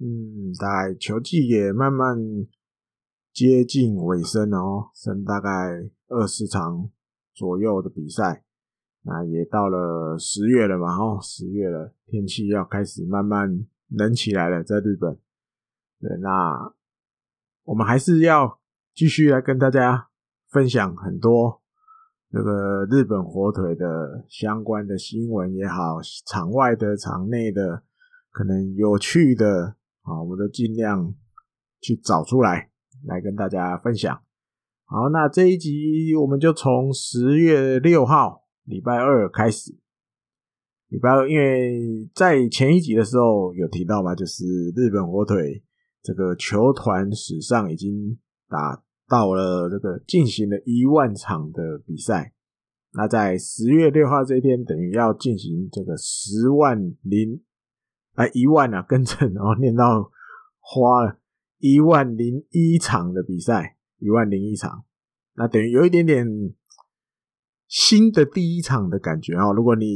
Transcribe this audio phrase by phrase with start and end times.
[0.00, 2.16] 嗯，大概球季也慢慢
[3.32, 5.50] 接近尾声哦，剩大概
[6.06, 6.88] 二十场
[7.34, 8.44] 左右的比赛，
[9.02, 15.18] 那也到了十月了嘛，哦，十月了，天气要开始慢慢冷起来了，在日本。
[16.00, 16.72] 对，那
[17.64, 18.60] 我们还是要
[18.94, 20.10] 继续来跟大家
[20.48, 21.60] 分享很多
[22.30, 27.82] 这个日本火腿的相关的新闻也好，场外的、场内的，
[28.30, 29.74] 可能有趣的。
[30.08, 31.14] 好，我们都尽量
[31.82, 32.70] 去找出来，
[33.04, 34.18] 来跟大家分享。
[34.86, 39.76] 好，那这一集我们就从十月六号礼拜二开始。
[40.88, 45.62] 礼拜二，因为在前一集的时候有提到嘛，就是日本火腿
[46.02, 52.32] 这个球团史上已经打到了这个进行了一万场的比赛。
[52.94, 57.42] 那在十月六号这一天，等于要进行这个十万零。
[58.18, 60.10] 啊，一万啊，更正，然后念到
[60.58, 61.20] 花了
[61.58, 64.84] 一万零一场的比赛，一万零一场，
[65.34, 66.26] 那等于有一点点
[67.68, 69.52] 新的第一场的感觉啊。
[69.52, 69.86] 如果你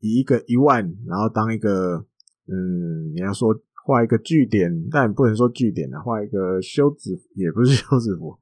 [0.00, 2.04] 以一个一万，然后当一个
[2.48, 3.56] 嗯，你要说
[3.86, 8.36] 画一个句点，但不能说句点啊，画一个休止，也不是 休止符，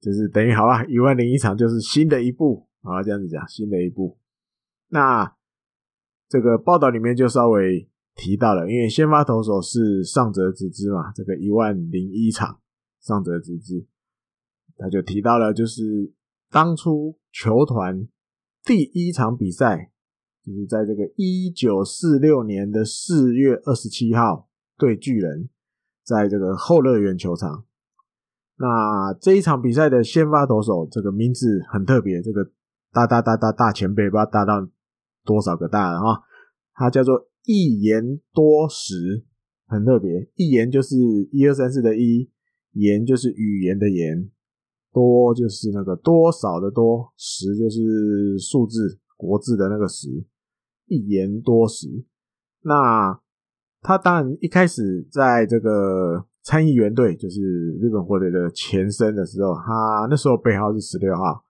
[0.00, 4.18] 就是等于好吧，一万零一场就是新的一步啊，这样子讲，新的一步。
[4.88, 5.36] 那
[6.28, 7.88] 这个报道里面就稍微。
[8.14, 12.60] 提到了，因为先发投手是上泽直之嘛，这个一万零一场
[13.00, 13.86] 上泽直之，
[14.76, 16.12] 他就提到了，就是
[16.50, 18.06] 当初球团
[18.64, 19.90] 第一场比赛，
[20.44, 25.48] 就是在这个一九四六年的四月二十七号对巨人，
[26.04, 27.64] 在这个后乐园球场。
[28.56, 32.50] 那这一场比赛的先发投手，这个名字很特别，这个
[32.92, 34.68] 大大大大大前辈，不知道大到
[35.24, 36.20] 多少个大了啊，
[36.74, 37.28] 他叫做。
[37.44, 39.24] 一言多时，
[39.66, 40.30] 很特别。
[40.36, 40.96] 一言就是
[41.32, 42.30] 一二三四的一，
[42.72, 44.30] 言就是语言的言，
[44.92, 50.08] 多就是那个多少的多，时就是数字国字的那个时。
[50.86, 51.88] 一言多时，
[52.62, 53.18] 那
[53.80, 57.40] 他当然一开始在这个参议员队，就是
[57.80, 61.44] 日本火队的前身的时候，他那时候背号是十六号，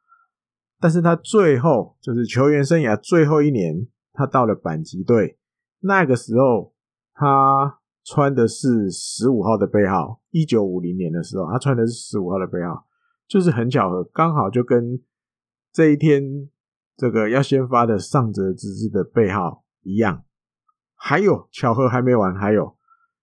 [0.80, 5.38] 但是他最后就是球员生涯最后一年，他到了板级队。
[5.82, 6.72] 那个时候，
[7.15, 10.20] 他穿的是十五号的背号。
[10.31, 12.87] 一九五零年的时候，他穿的是十五号的背号，
[13.28, 14.98] 就是很巧合，刚好就跟
[15.72, 16.48] 这一天
[16.97, 20.25] 这个要先发的上泽直之的背号一样。
[20.94, 22.76] 还有巧合还没完，还有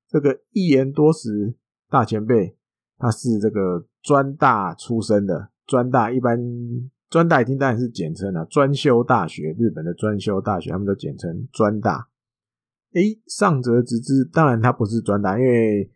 [0.08, 1.56] 这个一言多时
[1.90, 2.58] 大前辈，
[2.98, 6.38] 他是这个专大出身的，专大一般
[7.10, 12.09] 专大已经当然是简称了，专修大学，日本的专修大学，他们都简称专大。
[12.94, 15.92] 诶，上泽直之，当然他不是专大，因为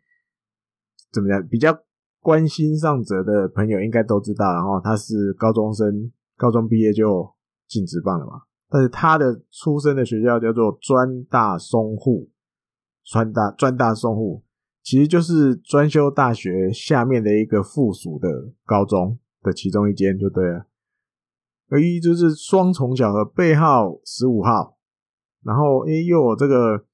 [1.11, 1.75] 怎么样，比较
[2.21, 7.27] 关心上泽的朋友应该都知道，然后他是高中生，高中毕业就
[7.67, 8.43] 进职棒了嘛。
[8.69, 12.29] 但是他的出身的学校叫做专大松户，
[13.03, 14.43] 专大专大松户，
[14.83, 18.27] 其实就是专修大学下面的一个附属的
[18.65, 20.67] 高中的其中一间就对了。
[21.69, 24.77] 而一就是双重巧合，背号十五号。
[25.45, 26.85] 然后，诶，又有这个，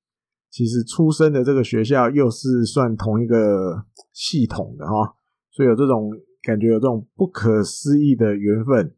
[0.50, 5.16] 其实出生的这个学校又是算同一个系统的哈，
[5.52, 6.10] 所以有这种
[6.42, 8.96] 感觉，有这种不可思议的缘分。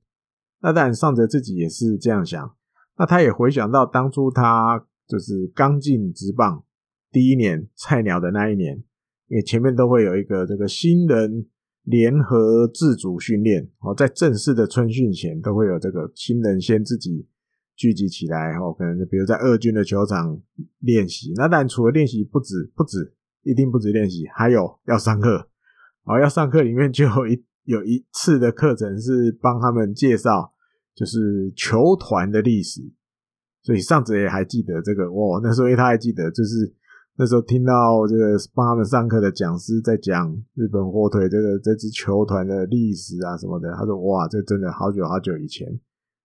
[0.62, 2.56] 那当然，上泽自己也是这样想。
[2.98, 6.64] 那他也回想到当初他就是刚进职棒
[7.12, 8.78] 第一年菜鸟的那一年，
[9.28, 11.48] 因为前面都会有一个这个新人
[11.84, 17.28] 联合自主训练哦，在正式的春训前都会有这个新人先自己。
[17.82, 20.40] 聚集起来，哦，可能就比如在二军的球场
[20.82, 21.34] 练习。
[21.36, 23.12] 那当然除了练习，不止不止，
[23.42, 25.50] 一定不止练习，还有要上课。
[26.04, 30.54] 哦，要上课里面就有一有一次的课程是帮他们介绍，
[30.94, 32.82] 就是球团的历史。
[33.64, 36.72] 所以上泽也还记得这个，哇，那时候他还记得，就是
[37.18, 45.68] 那时候听到这个帮他们上课的讲师在讲日本火腿这个这支球团的历史啊什么的，他说哇，这真的好久好久以前。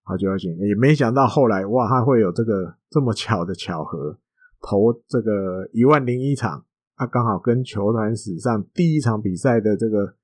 [0.09, 4.17] 好久好久，也没想到后来哇，他会有这个这么巧的巧合，
[4.61, 6.65] 投这个一万零一场
[6.95, 10.15] 啊，刚好跟球团史上第一场比赛的这个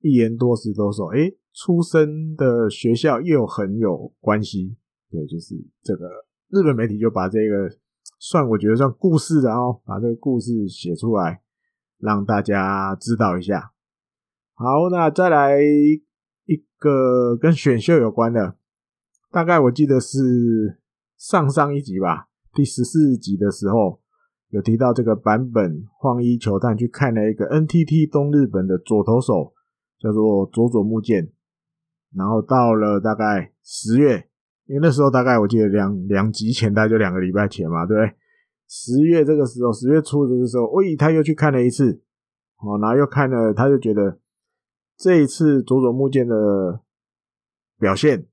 [0.00, 4.76] 一言多石投手，诶，出生的学校又很有关系。
[5.10, 6.06] 对，就是这个
[6.50, 7.68] 日本媒体就把这个
[8.20, 11.42] 算我觉得算故事，然后把这个故事写出来，
[11.98, 13.72] 让大家知道一下。
[14.54, 18.54] 好，那再来一个跟选秀有关的，
[19.32, 20.78] 大概我记得是
[21.16, 24.00] 上上一集吧，第十四集的时候
[24.50, 29.54] 有提到这个版本晃一球探去看了一个 NTT 东日本的左投手，
[29.98, 31.32] 叫做佐佐木健，
[32.14, 34.28] 然后到了大概十月，
[34.66, 38.14] 因为那时候大概我记得两两集前，大概就两个礼拜前嘛，对不对？
[38.68, 42.02] 十月这个时候，十月初的时候，喂，他又去看了一次，
[42.58, 44.18] 哦，然后又看了，他就觉得。
[44.94, 46.80] 这一次佐佐木健的
[47.80, 48.28] 表现，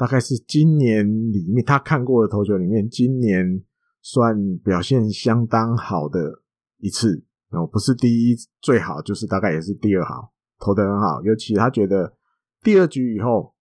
[0.00, 3.62] 大概是今年里面他看过的投球里面，今年
[4.00, 6.40] 算表现相当好的
[6.78, 11.22] 一次哦，不是第一最好，就是大概也是第二好，投的很好。
[11.22, 12.16] 尤其他觉得
[12.62, 13.54] 第二局以后，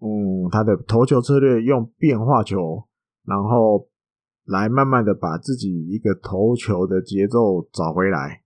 [0.00, 2.88] 嗯，他的投球策略用变化球，
[3.24, 3.88] 然后
[4.46, 8.42] 来慢慢的把自己一个投球的节奏找回来，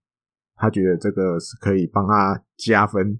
[0.55, 3.19] 他觉得这个是可以帮他加分。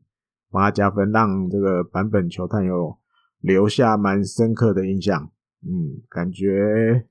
[0.51, 2.97] 帮他加分，让这个版本球探有
[3.39, 5.31] 留下蛮深刻的印象。
[5.61, 7.05] 嗯，感觉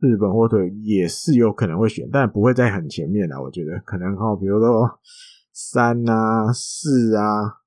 [0.00, 3.40] 日本火腿也是有可能会选，但不会在很前面啦。
[3.40, 4.98] 我觉得可能哈，比如说
[5.52, 7.62] 三啊、四啊，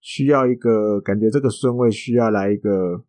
[0.00, 3.04] 需要一个感觉这个顺位需要来一个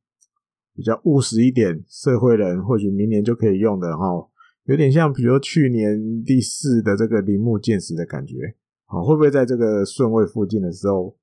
[0.75, 4.05] 比较务实一点社会人，或许明年就可以用的哈。
[4.65, 8.55] 有点像比如去年第四的这个铃木健士的感觉。
[8.85, 11.17] 好，会不会在这个顺位附近的时候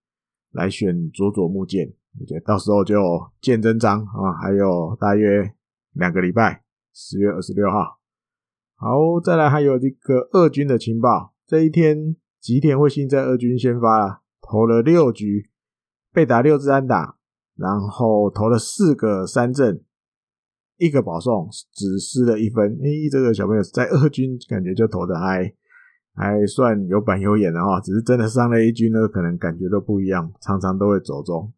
[0.52, 1.92] 来选佐佐木健？
[2.20, 2.96] 我觉得到时候就
[3.40, 4.32] 见真章啊！
[4.42, 5.54] 还有大约
[5.92, 6.62] 两个礼拜，
[6.92, 7.98] 十月二十六号。
[8.74, 11.32] 好，再来还有这个二军的情报。
[11.46, 15.48] 这一天吉田惠信在二军先发了，投了六局，
[16.12, 17.16] 被打六支安打，
[17.56, 19.80] 然后投了四个三振，
[20.76, 22.78] 一个保送，只失了一分。
[22.82, 25.54] 诶，这个小朋友在二军感觉就投的还。
[26.14, 31.52] 还算有板有眼的哈，只是真的上了一军呢，可能感觉都不一样，常常都会走中。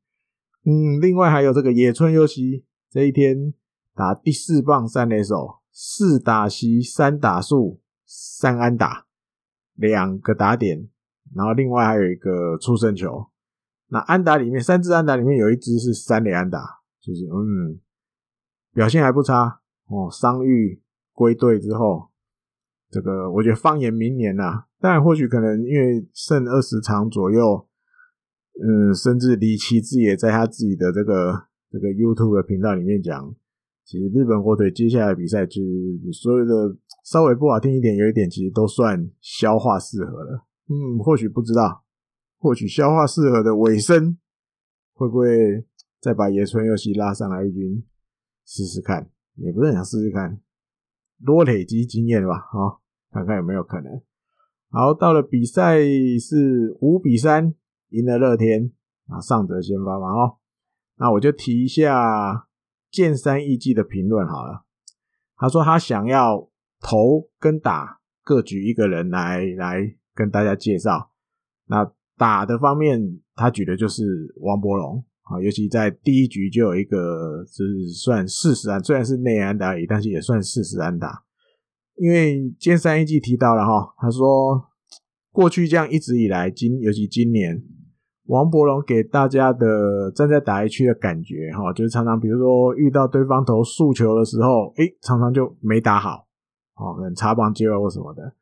[0.64, 3.54] 嗯，另外还有这个野村优希，这一天
[3.94, 9.06] 打第四棒三垒手，四打席三打数三安打，
[9.74, 10.88] 两个打点，
[11.34, 13.28] 然后另外还有一个触身球。
[13.88, 16.58] 那安打里面三支安打里面有一支是三垒安打，
[17.00, 17.80] 就是嗯，
[18.72, 20.08] 表现还不差哦。
[20.10, 22.10] 伤愈归队之后。
[22.92, 27.64] 这个我觉得放眼明年呐、啊，当然或许可能因为剩二十场左右，
[28.54, 33.34] 嗯，甚至李奇志也在他自己的这个这个 YouTube 的频道里面讲，
[33.84, 40.46] 其实日本火腿接下来比赛就是所有的稍微不好听一点，有一点其实都算消化适合了。
[40.68, 41.84] 嗯，或许不知道，
[42.38, 44.16] 或许消化适合的尾声，
[44.94, 45.64] 会不会
[46.00, 47.84] 再把野村佑希拉上来一军
[48.46, 49.10] 试试看？
[49.36, 50.40] 也不是很想试试看，
[51.24, 52.80] 多累积经验吧，好。
[53.12, 54.00] 看看有没有可能。
[54.68, 55.80] 好，到了比赛
[56.20, 57.52] 是五比三
[57.90, 58.72] 赢了乐天
[59.08, 60.38] 啊，上泽先发嘛哦。
[60.96, 62.48] 那我就提一下
[62.90, 64.64] 剑山义纪的评论好了。
[65.36, 66.50] 他说他想要
[66.80, 71.10] 投跟打各举一个人来来跟大家介绍。
[71.66, 81.24] 那打的方面，他举的就是王柏融啊，尤其在第一局就有一个就是算四十安，虽然是内安打而已，但是也算四十安打。
[81.96, 84.68] 因为剑山义纪提到了哈，他说
[85.32, 87.62] 过去这样一直以来，今尤其今年，
[88.30, 96.28] 王柏融给大家的站在打一区的感觉哈，就是常常比如说遇到对方投速球的时候，诶，常常就没打好，
[96.76, 98.32] 哦，可能插棒接外或什么的，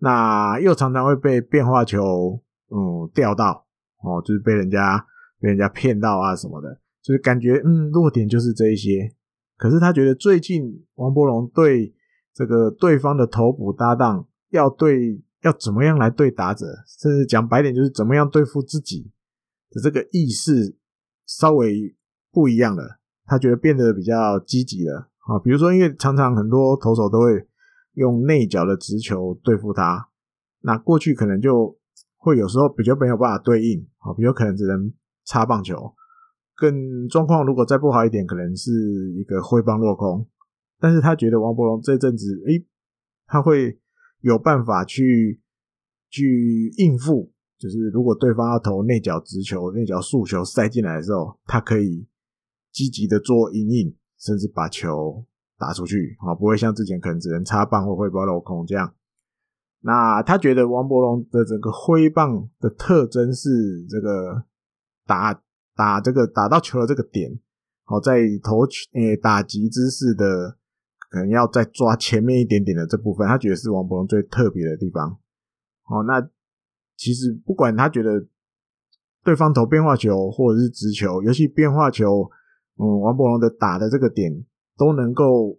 [0.00, 2.38] 那又常常会被变化球
[2.70, 3.64] 嗯钓到，
[4.02, 5.02] 哦，就是被人家
[5.40, 9.14] 被人家骗到啊什么的，就是感觉嗯弱点就是这一些。
[9.56, 11.94] 可是他觉得最近王柏融对
[12.34, 19.10] 这个对方的投捕搭档要对要怎么样来对打者，甚至讲白点就是怎么样对付自己
[19.70, 20.76] 的这个意识
[21.26, 21.94] 稍微
[22.30, 25.38] 不一样了，他觉得变得比较积极了啊。
[25.38, 27.46] 比如说，因为常常很多投手都会
[27.94, 30.08] 用内角的直球对付他，
[30.60, 31.78] 那过去可能就
[32.16, 34.92] 会有时候比较没有办法对应啊，比较可能只能
[35.24, 35.94] 插棒球，
[36.56, 40.26] 更状况如果再不好一点，可能是一个挥棒落空。
[40.80, 42.64] 但是他觉得王柏融这阵子，诶，
[43.26, 43.80] 他会
[44.20, 45.40] 有办法去
[46.08, 52.06] 去应付，就是如果对方要投内角直球、内角速球塞进来的时候，他可以
[52.70, 55.24] 积极的做阴影，甚至把球
[55.58, 58.94] 打出去，啊，不会像之前可能只能插棒或挥棒漏空这样。
[59.80, 64.44] 那他觉得王柏融的整个挥棒的特征是这个
[65.06, 65.42] 打
[65.74, 67.38] 打这个打到球的这个点，
[67.84, 70.56] 好，在投球诶打击姿势的
[71.10, 75.18] 可能要再抓前面一点点的这部分，他觉得是王柏融最特别的地方。
[75.82, 76.28] 好，那
[76.98, 78.26] 其实不管他觉得
[79.24, 82.30] 对方投变化球或者是直球，尤其变化球，
[82.76, 84.44] 嗯，王柏融的打的这个点
[84.76, 85.58] 都能够。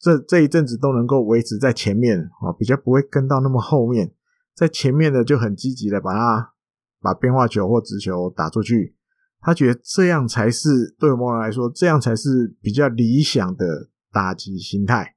[0.00, 4.14] 这这一阵子都能够维持在前面啊，比较不会跟到那么后面，
[4.54, 6.52] 在前面的就很积极的把它
[7.00, 8.94] 把变化球或直球打出去。
[9.40, 15.16] 他觉得这样才是对某人来说，这样才是比较理想的打击心态。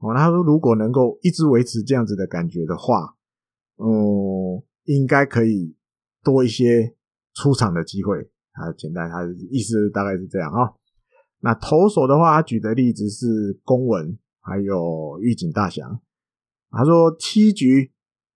[0.00, 3.15] 哦，他说如果能够一直维持这样子的感觉的话，
[3.76, 5.76] 嗯，应该可以
[6.22, 6.94] 多一些
[7.34, 8.30] 出场的机会。
[8.52, 10.72] 啊，简单，他意思大概是这样啊。
[11.40, 16.00] 那投手的话，他举的例子是公文，还有玉井大翔。
[16.70, 17.92] 他说七局，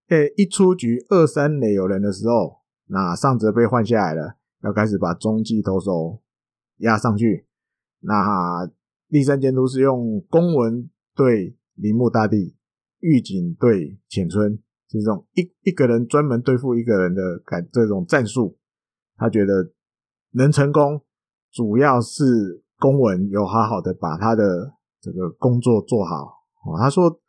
[0.09, 6.21] 诶，一出局二三垒有人的时候，那上泽被换下来了，要开始把中继投手
[6.77, 7.47] 压上去。
[8.01, 8.69] 那
[9.07, 12.55] 立山监督是用公文对铃木大地，
[12.99, 14.59] 玉井对浅村，
[14.99, 18.57] 这种一一个人专门对付一个人的感这种战术，
[19.17, 19.71] 他觉得
[20.31, 21.01] 能成功，
[21.51, 22.63] 主要是。
[22.81, 26.25] 公文有好好的把他的这个工作做好
[26.65, 26.75] 哦。
[26.79, 27.21] 他说，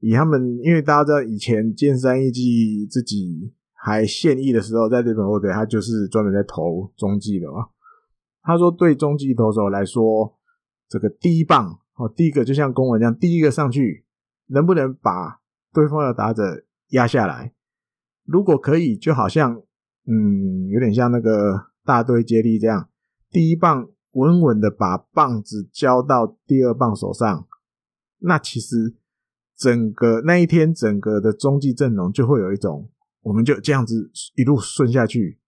[0.00, 7.68] 以他们，因为大家知道以前建三一季自己还现役的时候，在日本火腿他就是专门在投中继的嘛。
[8.42, 10.36] 他说，对中继投手来说，
[10.88, 14.04] 这个第一棒哦，第一个就像公文这样，第一个上去
[14.48, 15.40] 能不能把
[15.72, 16.42] 对方的打者
[16.88, 17.52] 压下来？
[18.24, 19.62] 如果可以，就好像
[20.06, 22.88] 嗯，有点像那个大队接力这样，
[23.30, 23.88] 第一棒。
[24.12, 27.46] 稳稳的把棒子交到第二棒手上，
[28.20, 28.96] 那其实
[29.54, 32.88] 整个那一天整个的中继阵容就会有一种，
[33.20, 35.38] 我们就这样子一路顺下去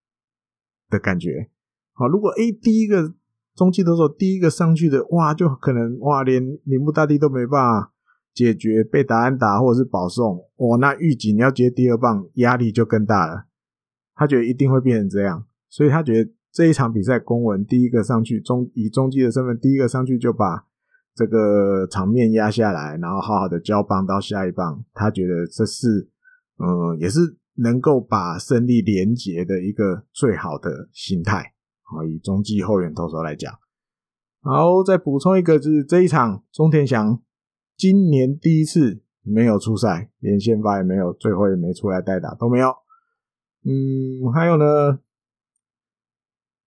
[0.91, 1.49] 的感觉。
[1.95, 3.15] 好，如果诶第一个
[3.55, 7.95] 中继的时候第一个上去的，哇，就可能哇连铃木大地都没办法
[8.35, 13.47] 解决被打安打或者是保送，哇，那预警要接第二棒压力就更大了。
[14.15, 16.31] 他觉得一定会变成这样，所以他觉得。
[16.51, 20.65] 这一场比赛，公文第一个上去，中以中继的身份第一个上去就把
[21.15, 24.83] 这个场面压下来，然后好好的交棒到下一棒。
[24.95, 26.09] 他觉得这是，
[26.57, 27.21] 嗯，也是
[27.57, 31.53] 能够把胜利连结的一个最好的心态。
[31.83, 33.53] 好，以中继后援投手来讲，
[34.41, 37.21] 好，再补充一个，就是这一场中田翔
[37.79, 42.71] 今年第一次没有出赛，连先发也没有，最后也没出来代打，都没有。
[43.63, 44.99] 嗯，还有呢？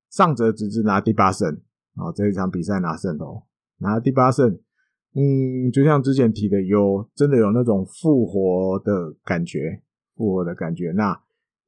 [0.10, 1.62] 上泽直之拿第八胜，
[1.96, 3.44] 啊，这一场比赛拿胜哦，
[3.80, 4.58] 拿第八胜，
[5.13, 9.82] 嗯，就像之前提的，有真的有那种复活的感觉，
[10.15, 11.22] 复活的感觉，那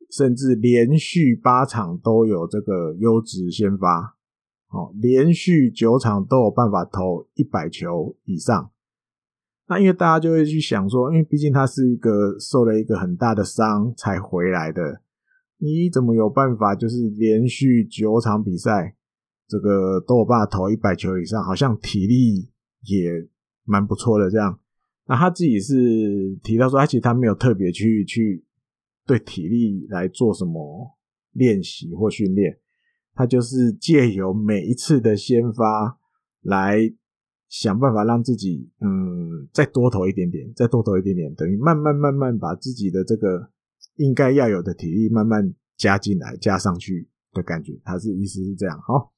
[0.10, 4.16] 甚至连续八场都有这个优质先发，
[4.70, 8.72] 哦，连续九场都有办法投一百球以上，
[9.68, 15.02] 那因为大家就会去想说，因为毕竟他是一个受了一个很大的伤才回来的。
[15.58, 16.76] 你怎么有办法？
[16.76, 18.96] 就是连续九场比赛，
[19.48, 22.50] 这个都有办法投一百球以上，好像体力
[22.82, 23.10] 也
[23.64, 24.60] 蛮不错的这样。
[25.08, 28.44] 那他自己是提到说，他其实他没有特别去去
[29.06, 30.98] 对体力来做什么
[31.32, 32.60] 练习或训练，
[33.14, 35.98] 他就是借由每一次的先发
[36.42, 36.94] 来
[37.54, 43.52] 想办法让自己嗯再多投一点点，再多投一点点，等于慢慢慢慢把自己的这个。
[43.98, 48.76] 应该要有的体力慢慢加进来，加上去的感觉，他是意思是这样。
[48.82, 49.14] 好，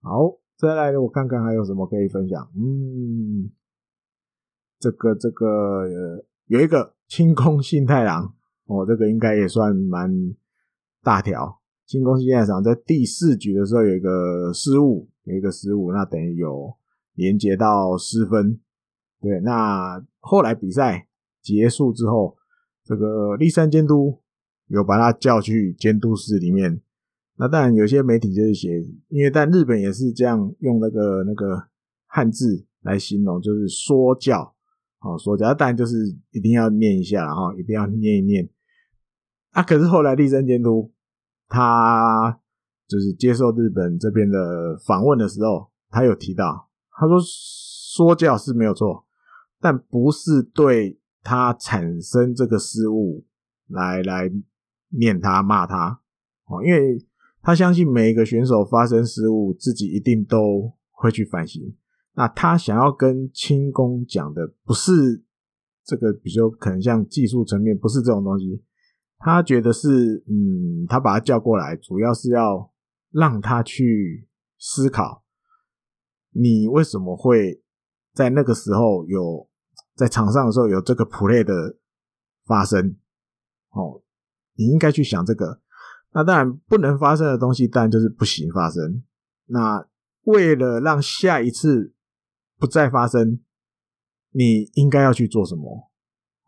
[0.00, 2.50] 好，再来，我看看还有什么可以分享。
[2.56, 3.50] 嗯，
[4.78, 10.10] 这个这个呃，有一个清宫信太郎哦，这个应该也算蛮
[11.02, 11.60] 大条。
[11.84, 16.74] 清宫幸太郎在第四局的时候有一个失误，有一个失误，那等于有
[17.14, 18.60] 连接到失分。
[19.20, 21.08] 对，那后来比赛
[21.40, 22.36] 结束之后。
[22.84, 24.20] 这个立山监督
[24.66, 26.80] 有把他叫去监督室里面，
[27.36, 28.70] 那当然有些媒体就是写，
[29.06, 31.68] 因为但日本也是这样用那个那个
[32.08, 34.52] 汉字来形容，就是说教，
[34.98, 35.96] 哦说教，当然就是
[36.32, 38.50] 一定要念一下然后，一定要念一念。
[39.52, 40.92] 啊，可是后来立山监督
[41.46, 42.40] 他
[42.88, 46.68] 就是接受日本这边的访问的时候，他有提到，
[47.02, 49.04] 他说说教是没有错，
[49.60, 50.98] 但不是对。
[51.24, 53.24] 他产生这个失误，
[53.68, 54.28] 来来
[54.88, 56.00] 念他骂他
[56.46, 56.98] 哦，因为
[57.40, 61.62] 他相信每一个选手发生失误，自己一定都会去反省。
[62.14, 65.22] 那他想要跟清宫讲的，不是
[65.84, 68.60] 这个比较可能像技术层面，不是这种东西。
[69.18, 72.68] 他觉得是，嗯，他把他叫过来，主要是要
[73.12, 74.28] 让他去
[74.58, 75.21] 思考，
[76.32, 77.62] 你为什么会
[78.12, 79.48] 在那个时候有
[79.94, 81.76] 在场上的时候有这个 play 的
[82.44, 82.96] 发生？
[83.70, 84.02] 哦，
[84.54, 85.60] 你应该去想这个。
[86.14, 89.02] 那当然不能发生的东西，当然就是不行发生。
[89.46, 89.86] 那
[90.24, 91.94] 为了让下一次
[92.58, 93.40] 不再发生，
[94.30, 95.90] 你应该要去做什么？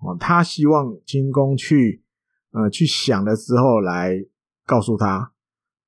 [0.01, 2.05] 哦，他希望清宫去，
[2.51, 4.27] 呃，去想的时候来
[4.67, 5.33] 告诉他。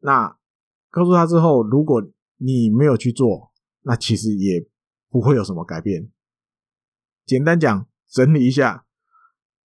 [0.01, 0.39] 那
[0.91, 2.03] 告诉他之后，如果
[2.39, 3.53] 你没有去做，
[3.87, 4.69] 那其实也
[5.09, 6.11] 不会有什么改变。
[7.25, 8.85] 简单讲，整理一下，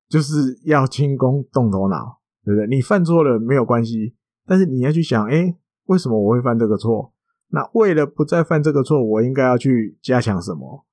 [0.08, 2.22] 就是要清宫动头脑。
[2.44, 2.66] 对不对？
[2.66, 4.16] 你犯错了没有关系，
[4.48, 7.14] 但是你要去想，诶，为什么我会犯这个错？
[7.50, 10.88] 那为了不再犯这个错，我应该要去加强什么？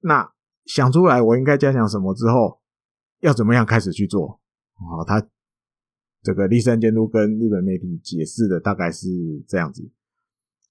[0.00, 0.30] 那
[0.66, 2.60] 想出来我应该加强什么之后，
[3.20, 4.42] 要怎么样开始去做？
[4.74, 5.26] 好，他
[6.22, 9.08] 这个立山监督跟日本媒体解释的大概是
[9.48, 9.90] 这样子。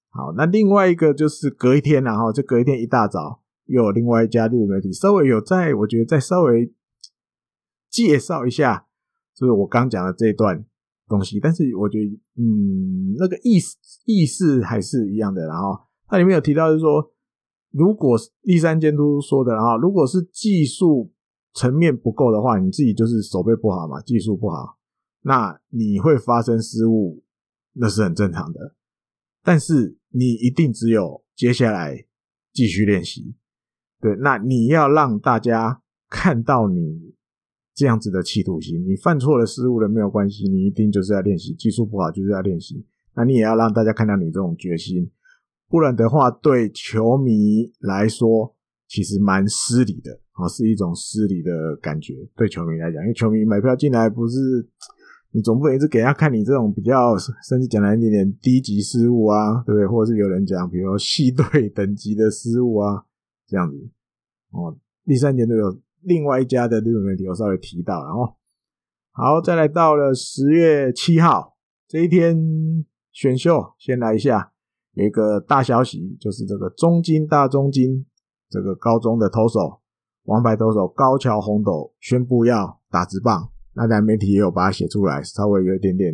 [0.10, 6.74] 好，那另外一个就是隔一天，然后就隔一天一大早，又有另外一家日本媒体稍微有在，我觉得再稍微
[7.90, 8.88] 介绍一下。
[9.36, 10.66] 就是我刚讲的这一段
[11.08, 15.46] 东西，但是我觉得，嗯，那个意思意思还是一样的。
[15.48, 17.14] 然后它里面有提到，就是说，
[17.72, 21.14] 如果栗山监督说的，然后如果是技术
[21.54, 24.78] 层面不够的话，你自己就是手背不好嘛，技术不好，
[25.22, 27.24] 那你会发生失误，
[27.74, 28.76] 那是很正常的。
[29.42, 32.06] 但是你一定只有接下来
[32.52, 33.36] 继续练习，
[34.02, 37.10] 对，那你要让大家看到你。
[37.76, 42.86] 这样子的企图心，你犯错了、失误了没有关系，你一定就是要练习，技术不好就是要练习。
[43.16, 45.10] 那你也要让大家看到你这种决心，
[45.70, 48.54] 不然的话，对球迷来说
[48.90, 52.16] 其实蛮失礼的啊，是一种失礼的感觉。
[52.36, 54.38] 对球迷来讲，因为球迷买票进来不是
[55.32, 57.18] 你总不能一直给他看你这种比较，
[57.48, 59.88] 甚至讲来一点点低级失误啊，对不对？
[59.88, 63.06] 或者是有人讲，比如说系队等级的失误啊，
[63.48, 63.90] 这样子
[64.52, 64.76] 哦。
[65.06, 65.80] 第三点都有。
[66.02, 68.36] 另外一家的日本媒体我稍微提到，然后
[69.12, 71.58] 好，再来到了十月七号
[71.90, 74.54] 这一天选秀，先来一下，
[74.94, 78.06] 有一个大消息，就是这个中京大中京
[78.50, 79.82] 这个高中的投手，
[80.24, 86.14] 王牌投手高桥红斗宣布要打直棒，那台媒体也有把它写出来，稍微有一点点，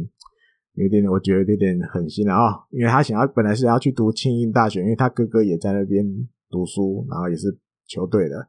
[0.73, 6.06] 有一点点，我觉得有点点狠心了啊，因为他想要本来是要去读庆应大学，因为他哥哥也在那边
[6.51, 8.47] 读书，然后也是球队的。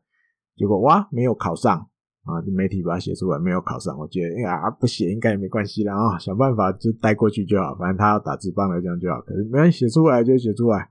[0.55, 1.79] 结果哇，没有考上
[2.25, 2.45] 啊！
[2.55, 3.99] 媒体把它写出来，没有考上。
[3.99, 9.21] 我觉得，哎呀，不写应该也没关系啦啊，想办法就带过去就好，反正他要打字棒了，这样就好。
[9.23, 10.91] 可是没人写出来就写出来。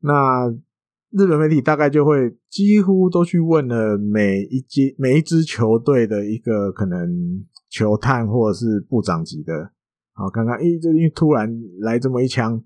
[0.00, 0.48] 那
[1.10, 9.70] 日本媒体大概就会几乎都去问了每一支每一支球队的一个可能球探或者是部长级的，
[10.12, 11.48] 好看看，诶，这因为突然
[11.80, 12.62] 来这么一枪，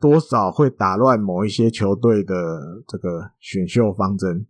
[0.00, 4.46] 多少会打乱某一些球队的这个选秀方针。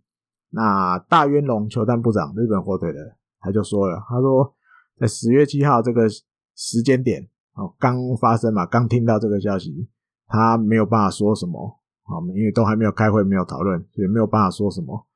[0.51, 4.53] 那大渊龙球探部长，日本火腿的，他就说了，他说
[4.97, 6.07] 在十月七号这个
[6.55, 9.89] 时间点，哦，刚发生嘛，刚听到这个消息，
[10.27, 15.07] 他没有办法说什么，好，因为都还没有开会，没有讨论，所以没有办法说什么。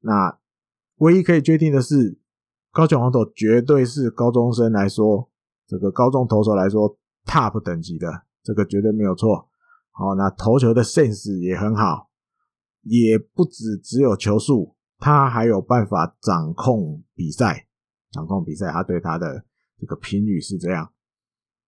[0.00, 0.38] 那
[0.96, 2.18] 唯一可以确定的是，
[2.72, 5.28] 高桥宏斗绝对是高中生来说，
[5.66, 8.08] 这个高中投手来说 top 等级的，
[8.42, 9.48] 这个绝对没有错。
[9.90, 12.10] 好，那投球的 sense 也很好，
[12.82, 14.76] 也不止只有球速。
[14.98, 17.66] 他还有办法掌控比赛，
[18.12, 19.44] 掌控比赛，他对他的
[19.78, 20.90] 这个评语是这样。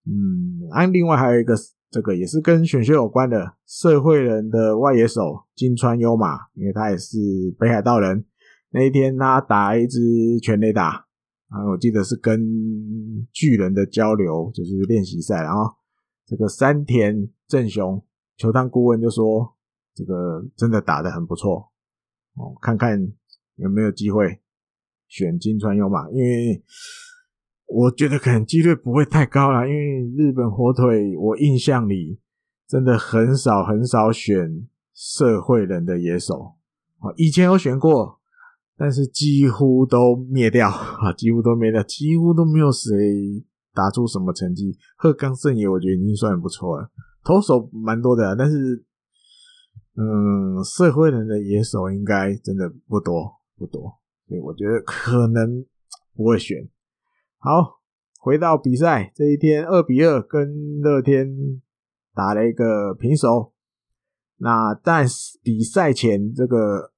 [0.06, 1.54] 嗯，啊，另外还有一个，
[1.90, 7.18] 这个也是跟选秀有关的，社会人的外野手金川优马，因为他也是
[7.58, 8.24] 北海道人。
[8.70, 11.06] 那一天他打一支全垒打，
[11.48, 12.38] 啊，我记得是跟
[13.32, 15.62] 巨人的交流，就是练习赛，然后
[16.26, 18.04] 这个山田正雄
[18.36, 19.56] 球探顾问就说，
[19.94, 21.72] 这个真的打得很不错。
[22.34, 23.00] 哦，看看
[23.56, 24.38] 有没有机会
[25.08, 26.62] 选金川优马，因为
[27.68, 32.18] 我觉得可能几率不会太高啦，因为日本火腿，我印象里
[32.66, 36.54] 真的很少很少选社会人的野手。
[36.98, 38.18] 啊，以前有选过，
[38.76, 40.68] 但是几乎都灭掉
[41.00, 44.76] 啊，几乎都灭掉，几乎都没有谁打出什么成绩。
[44.96, 46.90] 鹤冈胜也，我觉得已经算不错了，
[47.22, 48.84] 投手蛮多的，但是。
[50.00, 53.92] 嗯，社会人的野手应该真的不多不多，
[54.28, 55.66] 所以我觉得可能
[56.14, 56.56] 不会选。
[57.40, 57.78] 好，
[58.18, 61.62] 回到比赛这一天，二比二跟乐天
[62.12, 63.52] 打了一个平手。
[64.38, 65.06] 那但
[65.40, 66.90] 比赛前，这个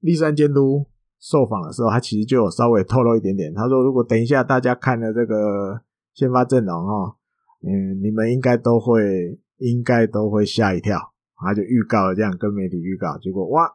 [0.00, 0.86] 立山监督
[1.20, 3.52] 受访的时候，他其实就有稍微透露一点点。
[3.52, 5.82] 他说，如果等一下大家看了这个
[6.14, 7.16] 先发阵容哈，
[7.60, 10.98] 嗯，你们应该都会应该都会吓一跳。
[11.36, 13.70] 他就预告了这样跟媒体预告，结果哇，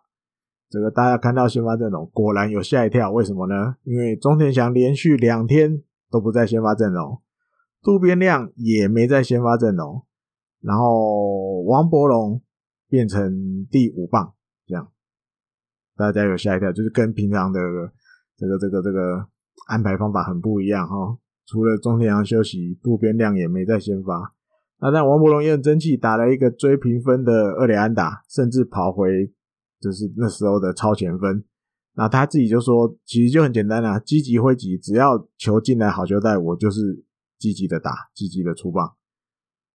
[0.71, 3.11] 这个大家看到先发阵容，果然有吓一跳。
[3.11, 3.75] 为什么呢？
[3.83, 7.21] 因为钟田祥连续两天都不在先发阵容，
[7.81, 10.03] 渡边亮也没在先发阵容，
[10.61, 12.41] 然后王柏融
[12.87, 14.33] 变成第五棒，
[14.65, 14.91] 这样
[15.95, 17.59] 大家有吓一跳，就是跟平常的
[18.37, 19.27] 这个这个这个
[19.67, 21.17] 安排方法很不一样哈。
[21.45, 24.33] 除了钟田祥休息，渡边亮也没在先发。
[24.79, 29.33] 那但王柏融也很争气，打了一个追平分的二垒安打，甚至跑回
[29.81, 31.43] 就是那时候的超前分。
[31.99, 37.03] 那他自己就说，其实就很简单啦，积极挥击，只要球进来好球带，我就是
[37.37, 38.87] 积极的打，积极的出棒。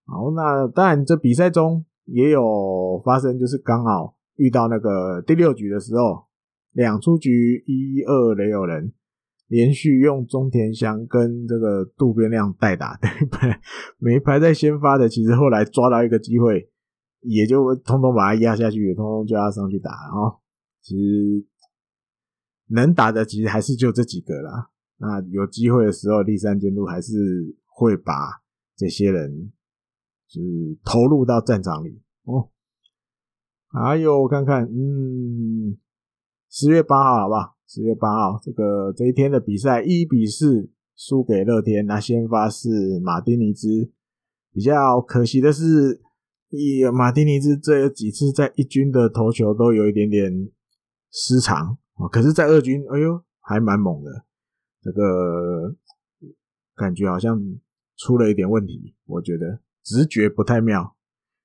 [0.06, 6.24] 好，那当然这比赛中也有发生，就是刚好遇到那个第六局的时候，
[6.72, 8.94] 两出局一二垒有人。
[9.48, 13.54] 连续用中田翔跟这个渡边亮代打， 对，不对
[13.98, 16.66] 没排在先发的，其实后来抓到一个机会，
[17.20, 20.40] 也就通通把他压下去，通通叫他上去打啊。
[20.80, 21.44] 其实
[22.68, 24.70] 能打的其实还是就这几个啦。
[24.96, 28.42] 那有机会的时候，立山监督还是会把
[28.76, 29.52] 这些人
[30.28, 32.50] 就是投入到战场里哦。
[33.68, 35.76] 还有我看看，嗯，
[36.48, 37.56] 十月八号，好不好？
[37.66, 43.90] 十月八号，这个这一天的比赛一比四输给乐天，那先发是马丁尼兹。
[44.52, 46.00] 比较可惜的是，
[46.50, 50.48] 以马丁尼兹这几次在一军的投球都有一点点
[51.10, 54.24] 失常哦，可是，在二军，哎呦，还蛮猛的。
[54.80, 55.74] 这个
[56.74, 57.40] 感觉好像
[57.96, 60.96] 出了一点问题，我觉得直觉不太妙。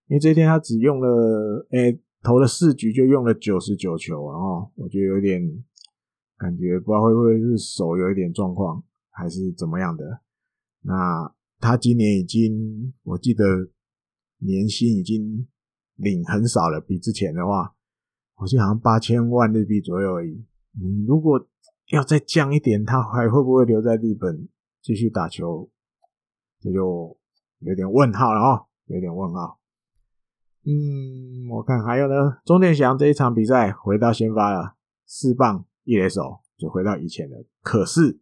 [0.07, 5.63] 因为这一天他只用了，哎，投了四局就用了九十九球啊，我觉得有点。
[6.41, 10.21] 感觉不知道会不会是手有一点状况，还是怎么样的。
[10.83, 13.43] 那他今年已经，我记得
[14.37, 15.45] 年薪已经
[15.95, 17.75] 领很少了，比之前的话，
[18.39, 20.45] 好像好像八千万日币左右而已。
[20.79, 21.45] 你如果
[21.91, 24.47] 要再降一点，他还会不会留在日本
[24.81, 25.69] 继续打球？
[26.61, 27.17] 这就
[27.59, 29.59] 有点问号了哦，有点问号。
[30.65, 34.75] 嗯，我看还有呢，钟田翔这一场比赛回到先发了，
[35.05, 35.65] 四棒。
[35.85, 38.19] 一垒手就回到以前的，可是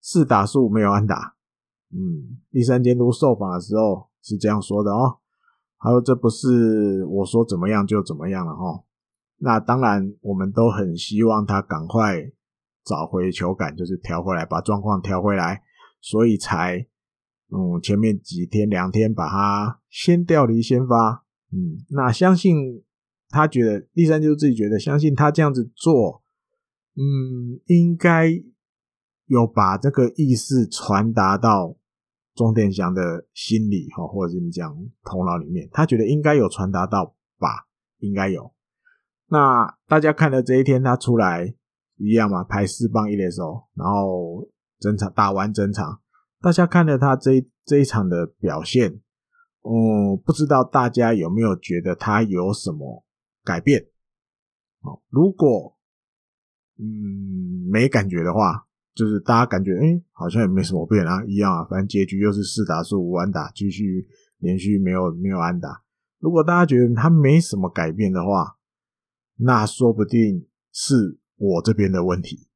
[0.00, 1.34] 四打数没有安打。
[1.92, 5.18] 嗯，第三监督受访的时候是这样说的哦。
[5.80, 8.84] 他说：“这不是我说怎么样就怎么样了哦。”
[9.42, 12.30] 那当然，我们都很希望他赶快
[12.84, 15.62] 找回球感，就是调回来，把状况调回来，
[16.00, 16.86] 所以才
[17.48, 21.24] 嗯前面几天两天把他先调离先发。
[21.52, 22.84] 嗯，那相信
[23.30, 26.22] 他觉得立三就是自己觉得，相信他这样子做。
[26.96, 28.30] 嗯，应该
[29.24, 31.76] 有把这个意思传达到
[32.34, 37.68] 钟殿祥的心里哈，或者是你讲头脑里面，他觉得应该有传达到吧，
[38.00, 38.52] 应该有。
[39.30, 41.54] 那大家看了这一天他出来
[41.96, 46.00] 一样嘛，排四棒一垒手，然后整场打完整场，
[46.40, 49.00] 大家看了他这这一场的表现，
[49.62, 53.04] 嗯，不知道大家有没有觉得他有什么
[53.44, 53.86] 改变？
[54.82, 55.76] 哦，如果。
[56.82, 58.64] 嗯，没感觉的话，
[58.94, 65.82] 就是大家感觉，哎、好像也没什么变啊，一样啊，反正结局又是四打数五安打，继续连续没有没有安打。
[66.20, 68.56] 如果大家觉得他没什么改变的话，
[69.42, 72.48] 那说不定是我这边的问题。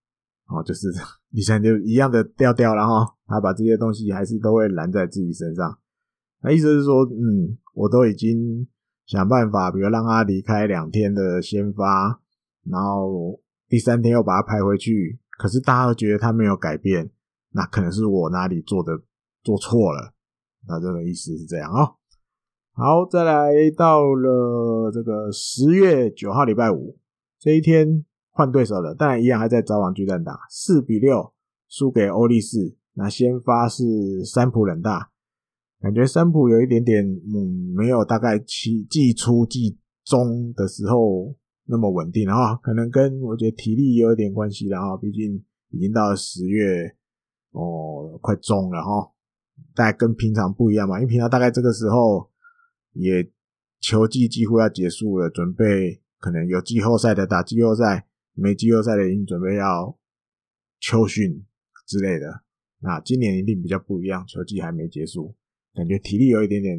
[0.47, 0.89] 哦，就是
[1.31, 5.79] 你看就一样的调调了哈，他把这些东西还是都会揽在自己身上。
[6.43, 8.69] 那意思是说，嗯，我都已经
[9.07, 12.21] 想办法，比如让他离开两天的先发，
[12.65, 13.41] 然后。
[13.67, 17.11] 第三天又把他排回去，可是大家都觉得他没有改变，
[17.51, 18.93] 那可能是我哪里做的
[19.43, 20.15] 做错了。
[20.69, 21.97] 那这个意思是这样哦。
[22.77, 26.99] 好，再来到了这个十月九号礼拜五
[27.39, 31.33] 这一天换对手了，当然一样还在早晚巨蛋打，四比六
[31.69, 32.77] 输给欧力士。
[32.95, 35.11] 那先发是三浦稔大，
[35.81, 41.35] 感觉三浦有一点点嗯，没有大概季季初季中的时候。
[41.67, 46.95] 那么稳定，然后可能跟我觉得体力有一点关系，然后毕竟已经到了十月
[47.53, 49.11] 哦，快中了哈，
[49.75, 52.29] 大概跟平常不一样嘛，因为平常大概这个时候
[52.95, 53.31] 也
[53.81, 59.99] 球季几乎要结束了，准备可能有季后赛的打季后赛，没季后赛的已经准备要
[60.81, 61.45] 秋训
[61.87, 62.43] 之类的。
[62.81, 65.35] 那今年一定比较不一样，球季还没结束，
[65.75, 66.79] 感觉体力有一点点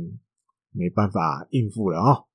[0.71, 2.25] 没办法应付了哦。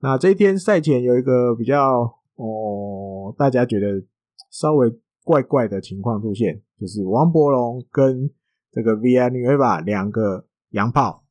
[0.00, 4.04] 那这一天赛前有一个比较哦，大家觉得
[4.50, 8.30] 稍微怪怪的情况出现，就是王柏融跟
[8.70, 11.24] 这个 vr neva 两个洋炮，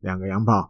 [0.00, 0.69] 两个洋炮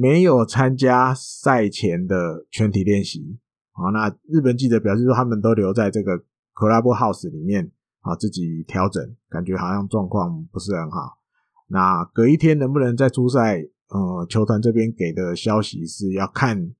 [0.00, 3.40] 没有参加赛前的全体练习。
[3.72, 6.16] 好，那日本记者表示说，他们都留在这个
[6.54, 11.18] Clubhouse 里面啊，自己调整，感觉好像状况不是很好。
[11.66, 13.68] 那隔一天能不能再出赛？
[13.88, 16.74] 呃，球团这边给的消息是要看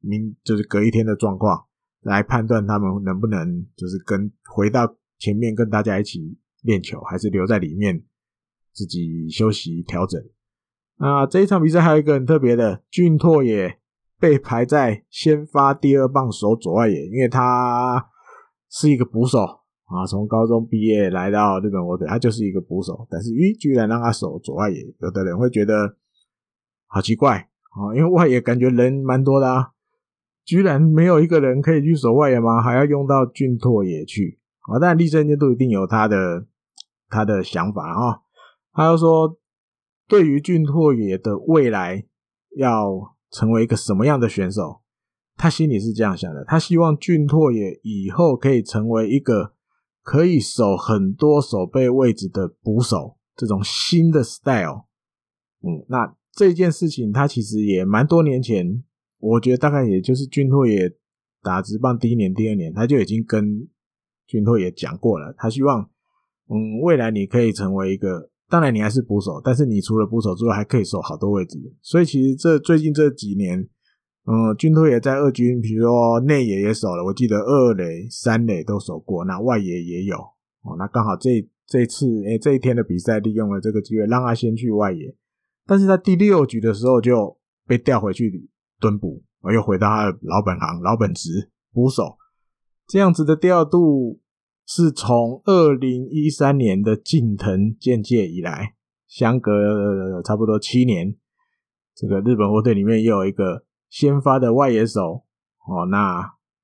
[0.00, 1.64] 明，就是隔一天的状况
[2.00, 8.02] 来判断他们能不能就是跟回到前面跟大家一起练球，还是留在里面
[8.72, 10.20] 自己休息调整。
[11.00, 13.78] 那这一场比赛还有一个很特别的，俊拓也
[14.18, 18.06] 被排在先发第二棒守左外野，因为他
[18.68, 19.38] 是一个捕手。
[19.90, 25.96] 啊，从高中毕业来到日本火腿，他就是一个捕手，但是咦，居然让他守左外野，有的人会觉得
[26.86, 29.72] 好奇怪啊，因为外野感觉人蛮多的啊，
[30.44, 32.62] 居然没有一个人可以去守外野吗？
[32.62, 34.38] 还要用到俊拓也去
[34.70, 34.78] 啊？
[34.80, 36.46] 但，立正监督一定有他的
[37.08, 38.20] 他的想法啊，
[38.72, 39.36] 他又说，
[40.10, 42.04] 对于俊拓也的未来
[42.58, 44.82] 要成为一个什么样的选手，
[45.36, 49.54] 他心里是这样想的，他希望俊拓也以后可以成为一个。
[50.02, 54.86] 可以守很多守备位置的捕手，这种新的 style，
[55.62, 58.82] 嗯，那这件事情他其实也蛮多年前，
[59.18, 60.90] 我觉得大概也就是俊拓也
[61.42, 63.68] 打职棒第一年、第二年，他就已经跟
[64.26, 65.82] 俊拓也讲过了，他希望，
[66.48, 73.68] 嗯，未来你可以成为一个，当然你还是捕手，但是你除了捕手之外，还可以守好多位置，所以其实这最近这几年。
[74.26, 80.16] 嗯，俊拓也在二军，比如说内野也守了，我记得二垒、三垒都守过，那外野也有
[80.62, 80.76] 哦。
[80.78, 85.16] 那刚好这这次，诶，这一天的比赛利用了这个机会，让他先去外野，
[85.66, 87.36] 但是在第六局的时候就
[87.66, 92.16] 被调回去蹲捕，又回到他的老本行、老本职捕手。
[92.86, 94.20] 这样子的调度
[94.72, 98.76] 是从二零一三年的近藤健介以来，
[99.08, 101.16] 相隔差不多七年，
[101.96, 103.64] 这个日本火腿里面又有一个。
[103.88, 105.24] 先发的外野手
[105.66, 106.22] 哦，那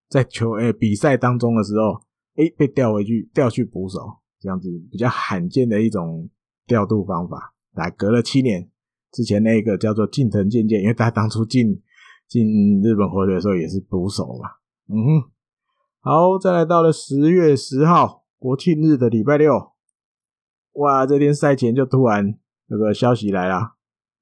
[0.09, 2.01] 在球诶、比赛当中的时候，
[2.37, 3.99] 诶、被调回去调去捕手，
[4.39, 6.31] 这样子比较罕见的一种
[6.69, 7.53] 调度方法。
[7.73, 8.71] 来，隔了七年，
[9.11, 11.83] 之前那个叫做近藤健介，因为他当初进
[12.29, 14.49] 进日本火腿的时候也是捕手嘛。
[14.89, 15.31] 嗯哼，
[16.09, 19.73] 好，再来到了十月十号国庆日的礼拜六，
[20.75, 22.39] 哇，这天赛前就突然
[22.69, 23.73] 那个消息来了，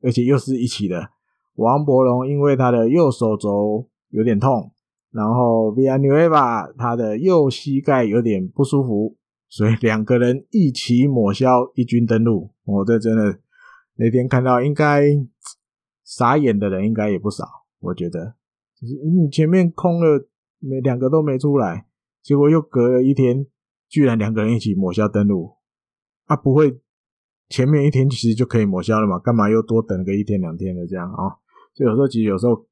[0.00, 1.10] 而且又是一起的。
[1.56, 4.72] 王柏融因为他的右手肘有点痛，
[5.10, 9.18] 然后 v i a n u e v a 他的右膝盖有点不舒服，
[9.50, 12.50] 所以两个人一起抹消一军登陆。
[12.64, 13.40] 我、哦、这真的
[13.96, 15.02] 那天看到，应该
[16.02, 17.44] 傻眼的人应该也不少。
[17.80, 18.36] 我觉得，
[18.80, 20.26] 就是你前面空了，
[20.68, 21.86] 没两个都没出来，
[22.22, 23.46] 结果又隔了一天，
[23.88, 25.56] 居然两个人一起抹消登录，
[26.26, 26.80] 啊，不会
[27.48, 29.18] 前面一天其实就可以抹消了嘛？
[29.18, 31.24] 干嘛又多等个一天两天的这样啊？
[31.26, 31.38] 哦
[31.74, 32.64] 就有时候其实有时候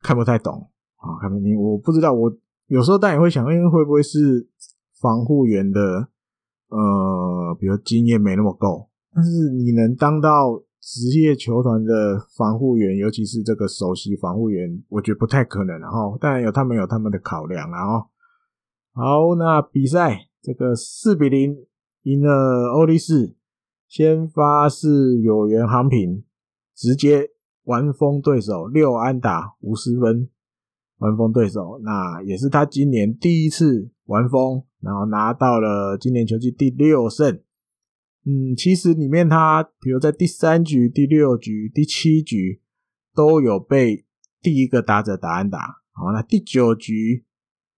[0.00, 1.54] 看不太懂啊，看不清。
[1.54, 2.34] 我不知道，我
[2.68, 4.48] 有时候但也会想，因为会不会是
[5.02, 6.08] 防护员的
[6.68, 8.88] 呃，比如经验没那么够？
[9.12, 15.78] 但是你能当到职业球团的防护员，尤其是这个首席防护员，我觉得不太可能。
[15.78, 17.70] 然后当然有他们有他们的考量。
[17.70, 18.06] 然后
[18.92, 21.56] 好，那比赛这个四比零
[22.02, 23.34] 赢了欧力士，
[23.88, 26.22] 先发是有缘航平，
[26.74, 27.30] 直接。
[27.64, 30.28] 完封对手六安打五十分，
[30.98, 37.40] 完封对手，那也是他今年第一次完封，然后拿到了今年球季第六胜。
[38.26, 42.62] 嗯，其实里面他，比如在第三局、第六局、第七局
[43.14, 44.06] 都有被
[44.40, 45.82] 第一个打者打安打。
[45.92, 47.24] 好，那第九局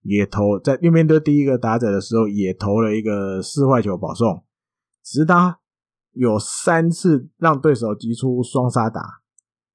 [0.03, 4.43] 也投，在面对第一个打者的时候也投了一个四坏球保送，
[5.03, 5.59] 只是他
[6.13, 9.01] 有三次让对手击出双杀打。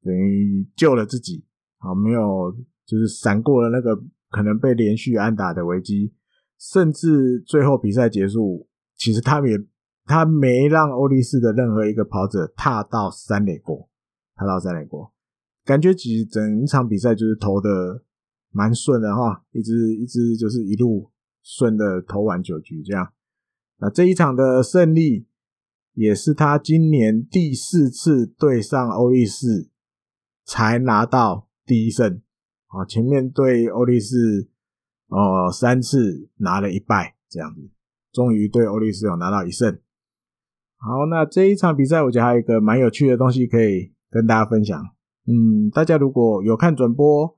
[0.03, 1.45] 等于救了自己，
[1.79, 2.53] 啊，没有
[2.85, 3.95] 就是闪过了那个
[4.31, 6.13] 可能被连续安打的危机，
[6.59, 9.57] 甚至最后比赛结束，其实他们也
[10.05, 13.88] 他没让欧力士的任何一个跑者踏到三垒过，
[14.35, 15.12] 踏到三垒过，
[15.65, 18.03] 感觉其实整场比赛就是投的
[18.51, 21.11] 蛮顺的哈，一直一直就是一路
[21.43, 23.12] 顺的投完九局这样，
[23.79, 25.27] 那这一场的胜利
[25.95, 29.71] 也是他今年第四次对上欧力士。
[30.45, 32.21] 才拿到第一胜
[32.67, 32.85] 啊！
[32.85, 34.49] 前面对欧力士，
[35.07, 37.71] 哦，三次拿了一败，这样子，
[38.11, 39.79] 终于对欧力士有拿到一胜。
[40.85, 44.83] 好，那这一场比赛，我觉得还有一个蛮有趣的东西可以跟大家分享。
[45.29, 47.37] 嗯，大家如果有看转播，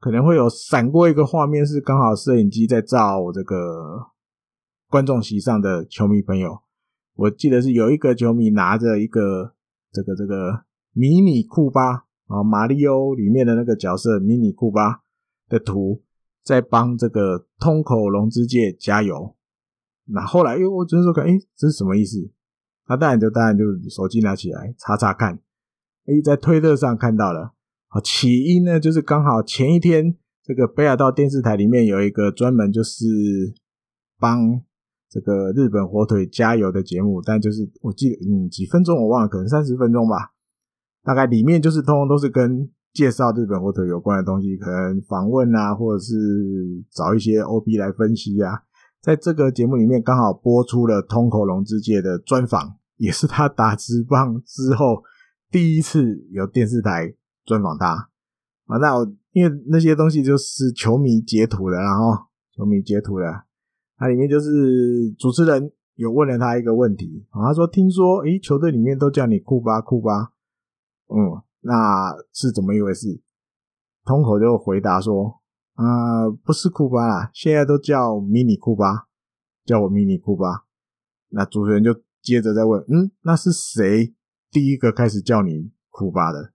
[0.00, 4.06] 可能会有闪过一个画面，是刚好摄影机在照这个
[4.88, 6.60] 观众席上的球迷朋友。
[7.14, 9.52] 我记得是有一个球迷拿着一个
[9.92, 15.02] 这个这个迷你库巴啊，马里奥里面的那个角色迷你库巴
[15.50, 16.02] 的图，
[16.42, 19.36] 在帮这个通口龙之介加油。
[20.06, 22.32] 那后来，又我只是说看，诶，这是什么意思？
[22.88, 25.38] 那当然就当然就手机拿起来查查看，
[26.06, 27.52] 诶，在推特上看到了。
[27.88, 33.04] 啊，起因呢，就是刚好前一天，这个北海道电视台里面有一个专门就是
[34.18, 34.60] 帮
[35.08, 40.32] 这个日本火腿加油的节目，但就是我记得，嗯，几分钟我忘了，可能三十分钟吧。
[41.02, 46.14] 大概里面就是通通都是跟介绍日本火腿有关的东西，可能访问啊，或者是
[46.90, 48.64] 找一些 OB 来分析啊。
[49.00, 55.02] 在这个节目里面，刚好播出了通口龙之介的专访，也是他打职棒之后
[55.50, 57.14] 第一次有电视台。
[57.48, 58.10] 专访他
[58.66, 62.12] 啊，那我因为那些东西就是球迷截图的，然后
[62.54, 63.24] 球迷截图的，
[63.96, 70.34] 它里面就是主持人有问了他一个问题啊，他说：“听说诶，球队里面都叫你库巴库巴，
[71.06, 73.18] 嗯，那是怎么一回事？”
[74.04, 75.40] 通口就回答说
[75.72, 79.06] ：“啊、不是库巴啦，现在都叫迷你库巴，
[79.64, 80.64] 叫我迷你库巴。”
[81.32, 84.14] 那主持人就接着再问：“嗯，那是谁
[84.50, 86.52] 第一个开始叫你库巴的？”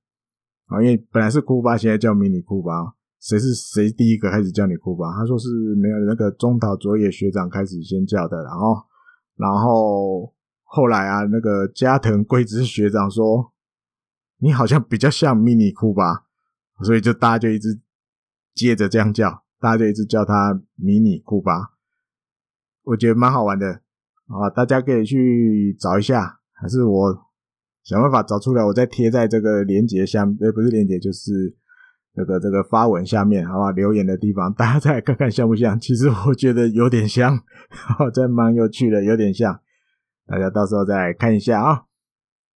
[0.68, 5.12] 啊，因为本来是库巴，现在叫迷你库巴，谁是谁第一个开始叫你库巴？
[5.14, 8.82] 他说是没有那个中岛卓也学长开始先叫的，然后，
[9.36, 13.54] 然后后来啊，那个加藤贵之学长说
[14.40, 16.26] 你好像比较像迷你库巴，
[16.84, 17.80] 所以就大家就一直
[18.56, 21.74] 接着这样叫，大家就一直叫他迷你库巴，
[22.84, 23.83] 我觉得蛮好玩的
[24.42, 27.18] 啊，大家可以去找一下，还是我。
[27.84, 31.54] 想办法找出来，我再贴在这个链接下面，不是链接，就是
[32.16, 33.72] 这个这个发文下面，好吧？
[33.72, 35.78] 留言的地方，大家再看看像不像？
[35.78, 37.38] 其实我觉得有点像，
[38.14, 39.60] 真蛮有趣的，有点像。
[40.26, 41.84] 大家到时候再看一下啊。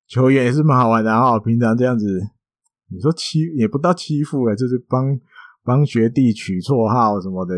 [0.07, 2.05] 球员也是蛮好玩的啊，平常这样子，
[2.89, 5.19] 你说欺也不到欺负了，就是帮
[5.65, 7.53] 帮学弟取绰号什么的，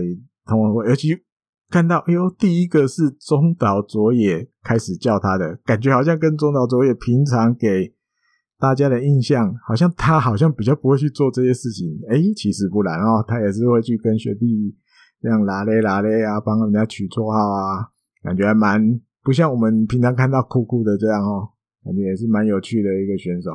[0.47, 1.09] 同学会尤其。
[1.69, 7.93] 看到，哎呦，第一个是中岛卓也开始叫他的，感觉好像跟中岛卓也平常给
[8.57, 11.87] 大家的印象，好像他好像比较不会去做这些事情。
[12.09, 14.75] 哎，其实不然哦，他也是会去跟学弟
[15.21, 17.87] 这样拉咧拉咧啊，帮人家取绰号啊，
[18.23, 18.81] 感觉还蛮
[19.23, 21.49] 不像我们平常看到酷酷的这样哦，
[21.85, 23.51] 感觉也是蛮有趣的一个选手。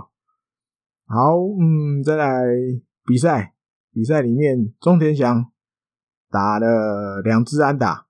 [1.07, 2.45] 好，嗯，再来
[3.05, 3.55] 比赛，
[3.93, 5.45] 比赛里面中田翔
[6.35, 8.07] 打了两支安打。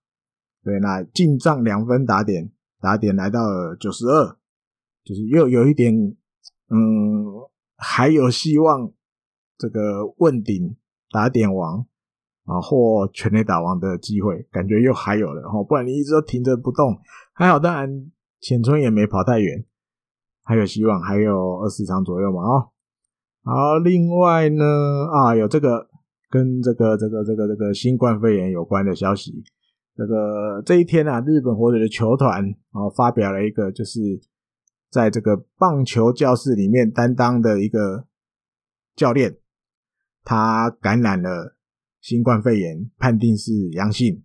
[0.62, 3.38] 对，那进账两分打点，打点来到
[3.78, 4.36] 九十二，
[5.04, 5.94] 就是又有一点，
[6.70, 7.26] 嗯，
[7.76, 8.90] 还有希望
[9.58, 10.74] 这个问鼎
[11.10, 11.84] 打点王
[12.46, 15.46] 啊或全垒打王的机会，感觉又还有了。
[15.50, 16.98] 哈，不然你一直都停着不动，
[17.34, 18.10] 还好，当然
[18.40, 19.66] 浅村也没跑太远，
[20.42, 22.70] 还有希望，还有二十场左右嘛，哦，
[23.42, 24.64] 好，另外呢，
[25.12, 25.90] 啊，有这个
[26.34, 29.44] 跟这个这个这个这个新冠肺炎有关的消息。
[29.94, 34.00] 这个这一天啊，日本火腿的球团啊发表了一个，就是
[34.90, 38.04] 在这个棒球教室里面担当的一个
[38.96, 39.36] 教练，
[40.24, 41.56] 他感染了
[42.00, 44.20] 新冠肺炎，判定是阳性，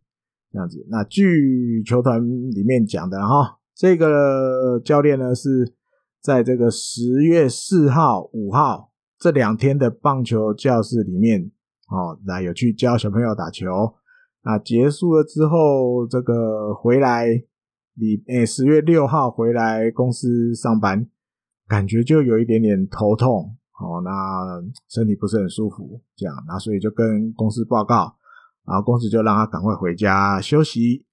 [0.51, 0.83] 这样子。
[0.89, 2.19] 那据球团
[2.49, 5.75] 里面讲的哈，这个教练呢是
[6.19, 11.51] 在这个十月四号、五号这两天的棒球教室里面，
[11.89, 13.95] 哦，那有去教小朋友打球。
[14.41, 17.27] 啊，结束了之后，这个回来，
[17.95, 21.05] 你诶，十月六号回来公司上班，
[21.67, 24.11] 感觉就有一点点头痛，哦，那
[24.87, 28.15] 身体不是很舒服，这样，那所以就跟公司报告，
[28.65, 31.05] 然后公司就让他赶快回家休息。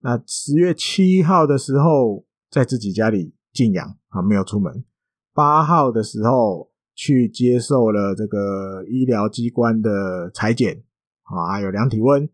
[0.00, 4.84] 那十月七号的时候，在自己家里静养，啊，没有出门。
[5.32, 10.82] 八号的时候去接受了这个医疗机关的裁剪，
[11.24, 12.28] 啊，还有量体温。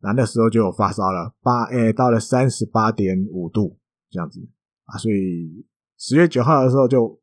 [0.00, 3.78] 那那时候就有发烧了，八诶、到了三十八点五度
[4.10, 4.40] 这样子
[4.84, 5.66] 啊，所以
[5.98, 7.18] 十月九号的时候就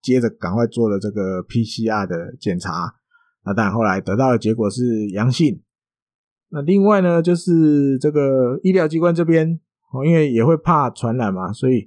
[0.00, 2.94] 接着赶快做了这个 PCR 的检查，
[3.44, 5.62] 那但后来得到的结果是阳性。
[6.50, 9.60] 那另外呢，就是这个医疗机关这边
[9.92, 11.84] 哦，因为也会怕传染嘛，所以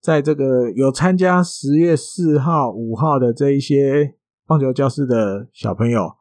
[0.00, 4.14] 在这个有参加十月四号、五号的这一些
[4.46, 6.12] 棒球教室的小朋友。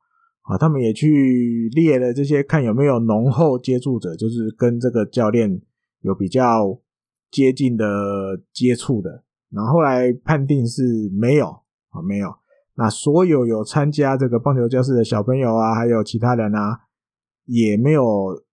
[0.41, 5.61] 啊，他们也去列了这些，看有没有浓厚接触者，就是跟这个教练
[6.01, 6.79] 有比较
[7.29, 7.85] 接近的
[8.51, 9.23] 接触的。
[9.51, 11.45] 然后后来判定是没有
[11.89, 12.33] 啊，没有。
[12.73, 16.79] 那所有有参加这个棒球教室的小朋友啊，还有其他人啊，
[17.45, 18.03] 也没有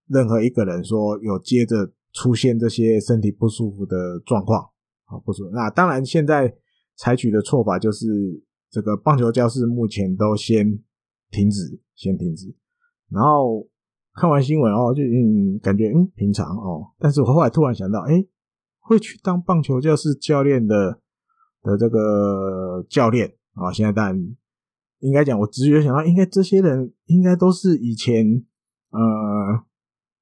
[0.07, 4.69] 任何一个人说有接着出现这些身体不舒服的状况
[5.07, 5.49] 啊，不舒服。
[5.49, 6.55] 那当然，现在
[6.95, 8.05] 采取的错法就是
[8.69, 10.79] 这个棒球教室目前都先
[11.31, 12.55] 停止，先停止。
[13.09, 13.67] 然后
[14.13, 18.27] 看完新闻哦，就嗯，感觉嗯平常哦，但是我后来突然想到，诶，
[18.79, 20.99] 会去当棒球教室教练的
[21.63, 23.33] 的这个教练。
[23.53, 24.35] 啊，现在当然
[24.99, 28.45] 应该讲，我直觉想到，应该这些人应该都是以前
[28.91, 28.99] 呃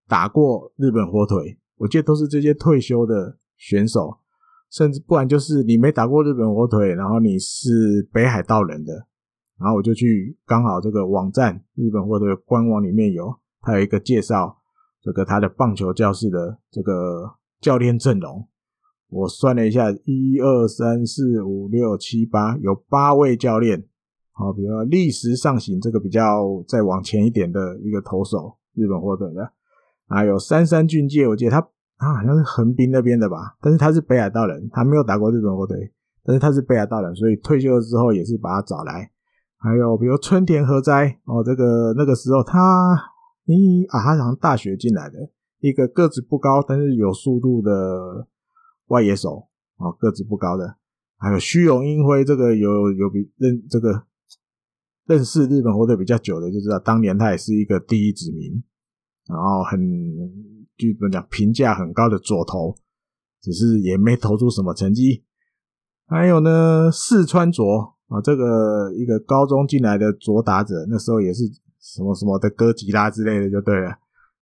[0.08, 4.20] 打过日本火腿，我记得都是这些退休的选手，
[4.72, 8.94] 甚至不然就是你没打过日本火腿，然后你是北海道人的，
[9.60, 14.58] 然后我就去刚好这个网站日本火腿官网里面有，他有一个介绍
[15.02, 18.48] 这个他的棒球教室的这个教练阵容。
[19.10, 23.86] 我算了一下，一二三四五六七八，有八位教练。
[24.32, 29.50] 好，比如说历时上行这个比较再往前一点的一个投手，日本火腿的，
[30.10, 31.66] 还有杉山俊介，我记得他
[31.98, 35.92] 啊好像是横滨那边的吧，但是他是北海道人，他没有打过日本火腿，
[36.24, 39.12] 但是他是北海道人，所以退休了之后也是把他找来。
[39.58, 42.96] 还有比如春田和哉，哦，这个那个时候他，
[43.46, 45.30] 咦啊，他好像大学进来的，
[45.60, 48.28] 一个个子不高，但是有速度的。
[48.90, 50.76] 外野手哦，个子不高的，
[51.18, 54.04] 还有虚荣英辉，这个有有比认这个
[55.08, 58.64] 认识日本火腿比较久的就知道，当年他也是一个第一指名，
[59.28, 59.80] 然后很
[60.78, 62.76] 基本讲评价很高的左投，
[63.42, 65.24] 只是也没投出什么成绩。
[66.08, 67.64] 还有呢，四川卓
[68.08, 71.44] 啊，这个一个高中进来的左打者，那时候也是
[71.80, 73.98] 什么什么的哥吉拉之类的就对了，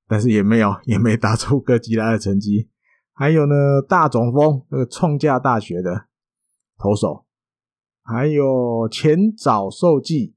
[0.07, 2.69] 但是也没有 也没打出哥吉拉的成绩。
[3.13, 6.07] 还有呢，大冢丰那个创价大学的
[6.77, 7.25] 投手，
[8.01, 10.35] 还有前早寿纪，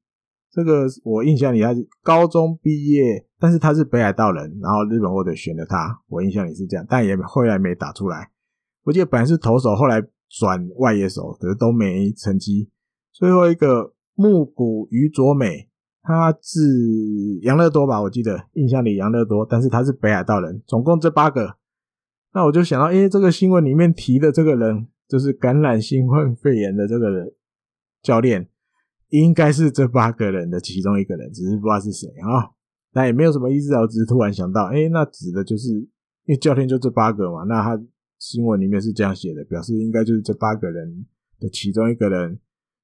[0.57, 8.31] 这个我印象里他是高中毕业，但是他是北海道人，然后日本火腿选了他，我印象里是这样，但也后来没打出来。
[8.85, 12.71] 我记得本来是投手，后来转外野手，可是都没成绩。
[13.13, 15.69] 最后一个木谷于佐美，
[16.01, 16.59] 他是
[17.43, 18.01] 养乐多吧？
[18.01, 20.63] 我记得印象里养乐多，但是他是北海道人。
[20.67, 21.57] 总共这八个。
[22.33, 27.35] 那我就想到，诶，这个新闻里面提的这个人，就是感染新冠肺炎的这个人
[28.03, 28.49] 教练，
[29.09, 32.51] 应该是这八个人的其中一个人，只是不知道是谁啊。
[32.93, 35.89] 那也没有什么意思啊，我只是突然想到，诶，那指的就是，因
[36.29, 37.81] 为教练就这八个嘛，那他
[38.19, 41.07] 新闻里面是这样写的，表示应该就是这八个人
[41.39, 42.39] 的其中一个人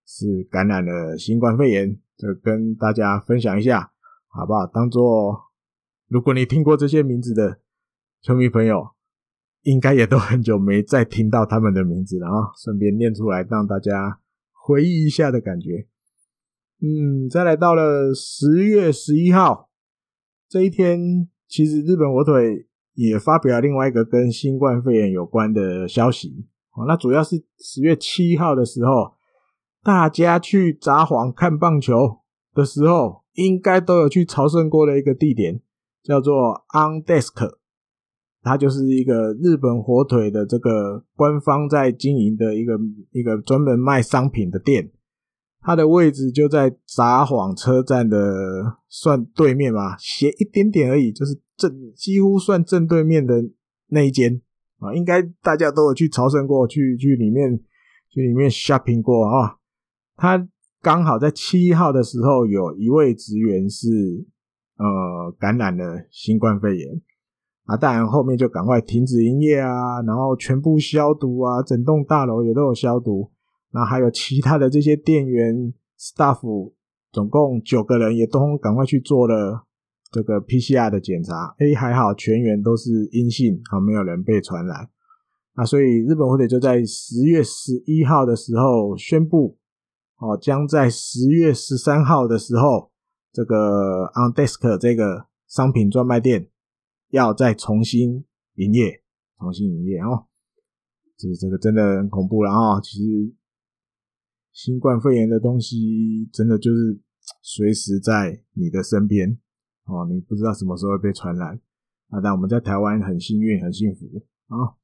[0.07, 3.93] 是感染了新冠肺炎，就跟大家分享一下，
[4.29, 4.67] 好不好？
[4.67, 5.39] 当做
[6.09, 7.61] 如果你听过这些名字的
[8.21, 8.89] 球迷朋友。
[9.65, 12.51] 应该也都很久没再听到他们的名字了啊！
[12.57, 14.19] 顺便念出来，让大家
[14.51, 15.87] 回忆一下的感觉。
[16.85, 19.71] 嗯，再来到了十月十一号
[20.49, 26.45] 这一天，其实日本火腿也发表了另外一个跟新冠肺炎有关的消息。
[26.73, 29.13] 哦，那主要是十月七号的时候，
[29.85, 32.19] 大家去札幌看棒球
[32.53, 35.61] 的时候，应该都有去朝圣过的一个地点，
[36.03, 37.59] 叫做 On Desk。
[38.43, 42.77] 它就是一个日本火腿的这个官方在经营的一个
[43.13, 44.91] 一个专门卖商品的店，
[45.63, 48.19] 它的位置就在札幌车站的
[48.89, 53.43] 算对面吧，斜一点点而已，就是正几乎算正对面的
[53.89, 54.43] 那一间
[54.79, 57.61] 啊，应该大家都有去朝圣过去去里面
[58.11, 59.57] 去里面 shopping 过啊。
[60.17, 60.49] 他
[60.81, 63.89] 刚好在七号的时候，有一位职员是
[64.77, 67.01] 呃感染了新冠肺炎。
[67.65, 73.31] 啊，当然后面就赶快停止营业啊，然后全部消毒啊，整栋大楼也都有消毒。
[73.73, 76.73] 那还有其他的这些店员 staff，
[77.11, 79.67] 总共九个人也都赶快去做了
[80.11, 81.55] 这个 PCR 的检查。
[81.59, 84.89] 诶，还好全员都是阴性，好，没有人被传染。
[85.55, 89.59] 啊，所以日本火腿就在十月十一号的时候宣布，
[90.19, 92.91] 哦，将在十月十三号的时候，
[93.33, 96.49] 这个 On Desk 这个商品专卖店。
[97.11, 99.03] 要再重新营业，
[99.39, 100.25] 重新营业哦，
[101.19, 102.81] 这这个真的很恐怖了啊！
[102.81, 103.31] 其实
[104.53, 107.01] 新冠肺炎的东西真的就是
[107.43, 109.39] 随时在你的身边
[109.87, 111.61] 哦，你不知道什么时候会被传染
[112.11, 112.21] 啊。
[112.23, 114.07] 但我们在台湾很幸运，很幸福
[114.49, 114.75] 啊。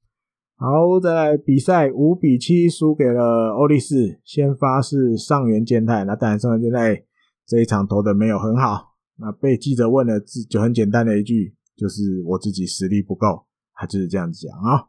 [0.57, 7.05] 好，再来比赛五比七输给了欧力士，先发是上原健太，那当然上原健太
[7.47, 11.55] 这一场投的没有很好，那被记者问了就很简单的一句。
[11.77, 14.89] 就是我自己实力不够，他就是这样子讲啊。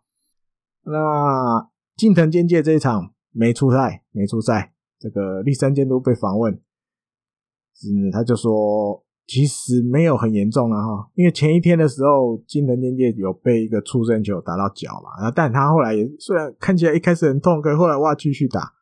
[0.85, 18.73] 那近藤健介这一场没出赛，没出赛，这个立山监督被访问，嗯，他就说其实没有很严重了哈，因为前一天的时候，近藤健介有被一个触身球打到脚嘛，然后但他后来也虽然看起来一开始很痛，可是后来哇继续打，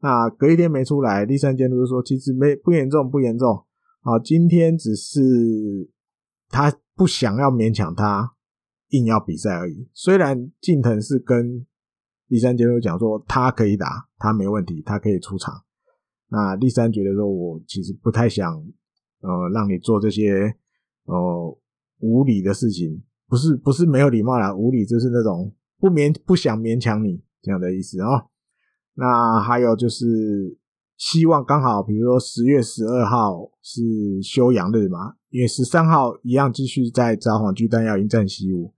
[0.00, 3.64] 那隔一天没出来，立山监督就说其实没不严重不严重，
[4.02, 5.90] 啊，今天只是
[6.48, 8.34] 他不想要勉强他
[8.90, 11.66] 硬要比赛而已，虽然近藤是跟。
[12.32, 15.52] 立山监督讲说，他可以打，他没问题，他可以出场。
[16.30, 18.54] 那第三觉得说，我其实不太想，
[19.20, 20.56] 呃，让你做这些，
[21.04, 21.58] 呃，
[21.98, 28.30] 无理的事情，不是不是没有礼貌啦，无理就是那种不勉不想勉强你这样的意思啊、哦。
[28.94, 30.56] 那还有就是
[30.96, 33.82] 希望刚好，比如说十月十二号是
[34.22, 38.72] 休养日嘛，因为十三号一样继续在札幌巨蛋要迎战西武。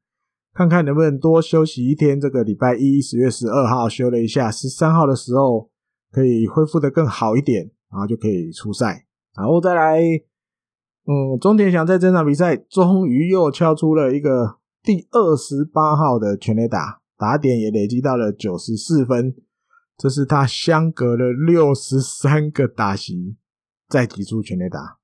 [0.55, 2.21] 看看能不能多休息一天。
[2.21, 5.69] 这个礼拜一，十月十二号休了一下，十三号的时候
[6.13, 9.05] 可以恢复的更好一点，然后就可以出赛。
[9.37, 10.01] 然后再来，
[11.07, 19.35] 嗯，中田翔在这场比赛终于又敲出了一个第二十八号的全垒打，打点也累积到了九十四分，
[19.99, 23.35] 这是他相隔了六十三个打席
[23.89, 24.99] 再击出全垒打。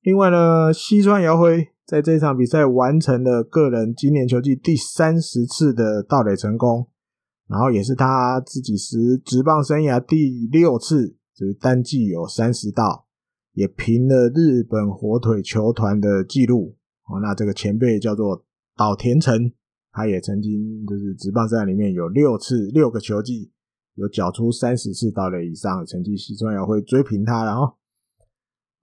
[0.00, 1.73] 另外呢，西川遥辉。
[1.86, 6.88] 在这场比赛完成了个人今年球季第三十次的盗垒成功，
[7.46, 13.06] 然后也是他自己职职棒生涯第六次，就是单季有三十盗，
[13.52, 16.74] 也平了日本火腿球团的纪录。
[17.06, 18.42] 哦，那这个前辈叫做
[18.74, 19.52] 岛田诚，
[19.92, 23.52] 他也曾经就是职棒赛里面有六次六个球季
[23.96, 27.74] 有缴出三十次盗垒以上的成绩，西川遥会追平他了哦。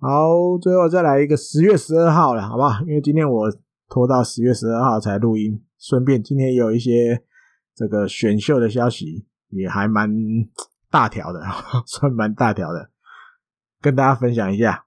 [0.04, 2.82] 好，最后再来一个十月十二号了，好不好？
[2.88, 3.48] 因为今天我
[3.88, 7.24] 拖到十月十二号才录音，顺便今天也有一些
[7.76, 10.10] 这个选秀的消息，也还蛮
[10.90, 11.40] 大条的，
[11.86, 12.90] 算蛮大条的，
[13.80, 14.86] 跟大家分享一下。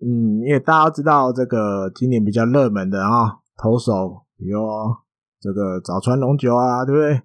[0.00, 4.60] 嗯，因为大家知道这个今年比较热门的啊投手，比如
[5.40, 7.22] 这个早川龙九啊，对不对？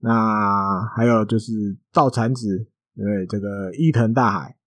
[0.00, 2.58] 那还有就是稻产子，
[2.94, 3.26] 对不对？
[3.26, 4.58] 这个伊藤大海，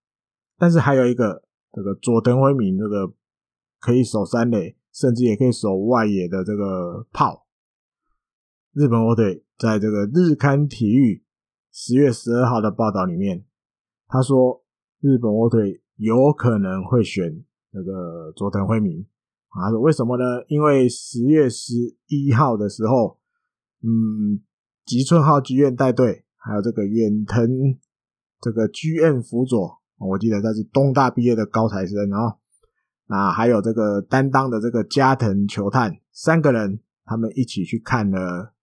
[0.58, 1.44] 但是还有一个。
[1.74, 3.14] 这个佐藤辉明，这个
[3.80, 7.48] 可以守三垒，甚至也可以守外野的这个炮。
[8.74, 11.24] 日本火腿在这个日刊体育
[11.72, 13.46] 十月十二号的报道里面，
[14.08, 14.64] 他说
[15.00, 19.06] 日本火腿有可能会选那个佐藤辉明。
[19.50, 20.24] 啊为什么呢？
[20.48, 21.74] 因为十月十
[22.08, 23.20] 一号的时候，
[23.82, 24.42] 嗯，
[24.86, 27.78] 吉村浩剧院带队，还有这个远藤
[28.40, 29.81] 这个 GM 辅佐。
[30.10, 32.36] 我记得他是东大毕业的高材生啊，
[33.06, 38.54] 那还有这个担当的这个加藤球探，三个人他们一起去看了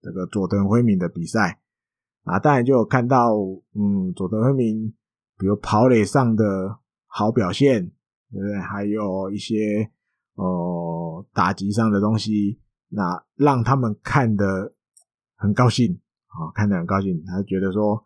[0.00, 1.60] 这个佐藤辉明的比赛
[2.24, 3.32] 啊，当然就有看到，
[3.74, 4.92] 嗯，佐藤辉明
[5.38, 7.86] 比如跑垒上的好表现，
[8.32, 8.58] 对不对？
[8.58, 9.88] 还有一些
[10.34, 12.58] 呃打击上的东西，
[12.88, 14.74] 那让他们看得
[15.36, 18.04] 很高兴啊，看得很高兴，他觉得说。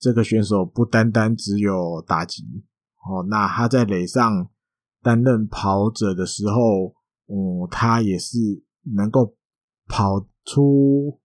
[0.00, 2.44] 这个选手不单单只有打击
[3.04, 4.48] 哦，那他在垒上
[5.02, 6.94] 担任跑者的时候，
[7.26, 8.38] 嗯，他也是
[8.94, 9.34] 能够
[9.88, 11.18] 跑出，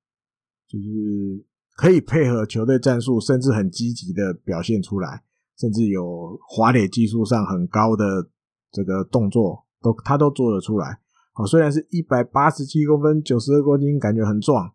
[0.67, 1.45] 就是
[1.75, 5.23] 可以配合球队战术，甚至很积极的表现出来，
[5.59, 8.27] 甚至有滑垒技术上很高的
[8.71, 10.99] 这个动作，都他都做得出来。
[11.35, 14.71] 哦，虽然是一百八十七公分，九十二公斤，感觉很壮，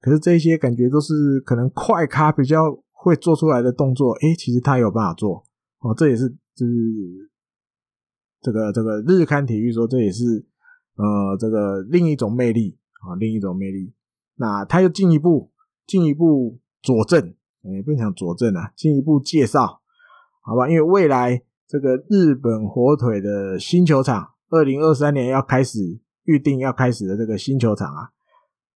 [0.00, 2.80] 可是这些感觉都是可能快咖比较。
[3.02, 5.42] 会做出来的动作，诶，其实他有办法做
[5.78, 7.30] 哦，这也是就是
[8.42, 10.44] 这个这个日刊体育说，这也是
[10.96, 13.94] 呃这个另一种魅力啊，另一种魅力。
[14.36, 15.50] 那他又进一步
[15.86, 19.80] 进一步佐证，诶，不想佐证啊，进一步介绍，
[20.42, 20.68] 好吧？
[20.68, 28.10] 因为未来这个日本火腿的新球场，二零二三年要开始预定要开始的这个新球场啊，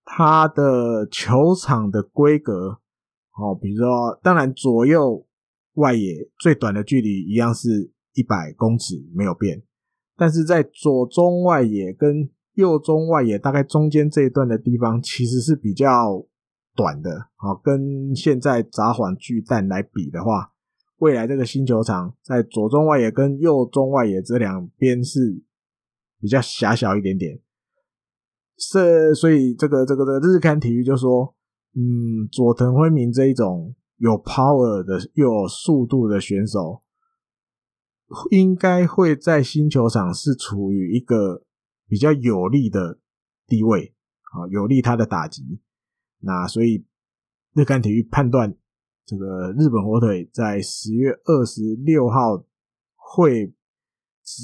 [0.07, 2.81] 它的球场的规格。
[3.37, 5.27] 哦，比如说，当然左右
[5.75, 9.61] 外野最短的距离一样是一百公尺没有变，
[10.17, 16.25] 但是在左中外野跟右中外野大概中间这一段的地方其实是比较
[16.77, 17.11] 短的。
[17.35, 20.53] 好，跟现在札幌巨蛋来比的话，
[20.99, 25.43] 未来这个新球场在左中外野跟右中外野这两边是
[26.21, 27.41] 比较狭小一点点，
[28.57, 31.34] 是所以这个这个这个日刊体育就说。
[31.77, 36.83] 嗯，佐藤辉明这一种有 power 的又有速度的选手，
[38.31, 41.43] 应该会在新球场是处于一个
[41.89, 43.01] 比较有利的
[43.47, 43.93] 地位
[44.33, 45.61] 啊，有利他的打击。
[46.21, 46.87] 那所以
[47.55, 48.57] 日刊体育判断
[49.05, 52.45] 这个日本火腿在十月二十六号
[52.95, 53.53] 会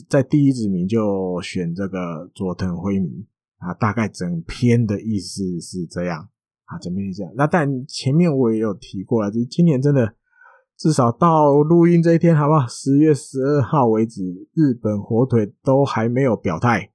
[0.09, 3.27] 在第一指名就选这个佐藤辉明
[3.59, 6.29] 啊，大概整篇的意思是这样
[6.71, 7.33] 啊，整篇是这样。
[7.37, 10.15] 那但前面我也有提过了，就是今年真的
[10.79, 12.67] 至少到录音这一天，好不好？
[12.67, 14.23] 十月十二号为止，
[14.55, 16.91] 日本火腿都还没有表态，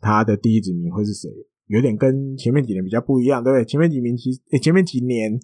[0.00, 1.28] 他的第一指名会是谁？
[1.66, 3.64] 有点跟前面几年比较不一样，对不对？
[3.64, 5.38] 前面几名其实，诶，前面几年。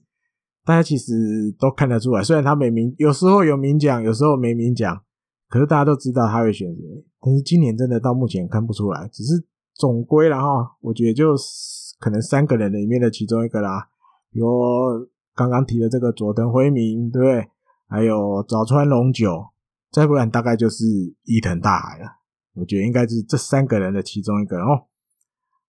[0.64, 1.12] 大家其实
[1.58, 5.02] 都看得出来，虽然他没名，有时候有名讲，有时候没名讲，
[5.48, 7.04] 可是大家都知道他会选谁。
[7.20, 9.44] 但是今年真的到目前看不出来，只是
[9.74, 11.34] 总归了哈，我觉得就
[12.02, 13.88] 可能三个人里面的其中一个啦，
[14.32, 14.48] 比如
[15.36, 17.48] 刚刚提的这个佐藤辉明，对不对？
[17.88, 19.46] 还有早川龙九，
[19.92, 20.84] 再不然大概就是
[21.22, 22.06] 伊藤大海了。
[22.54, 24.88] 我觉得应该是这三个人的其中一个哦。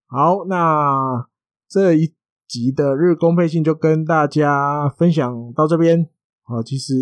[0.07, 1.27] 好，那
[1.69, 2.13] 这一。
[2.45, 6.07] 集的日工配信就跟大家分享到这边
[6.43, 6.61] 啊。
[6.61, 6.93] 其实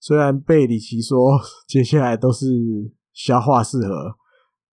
[0.00, 1.38] 虽然贝里奇说
[1.68, 2.46] 接下来都是
[3.12, 4.16] 消化适合，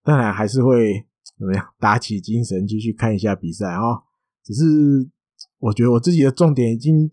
[0.04, 1.06] 当然还是会
[1.42, 3.82] 怎么样 打起精神继续看一下比赛啊。
[4.44, 4.64] 只是
[5.58, 7.10] 我觉得我自己的重点已经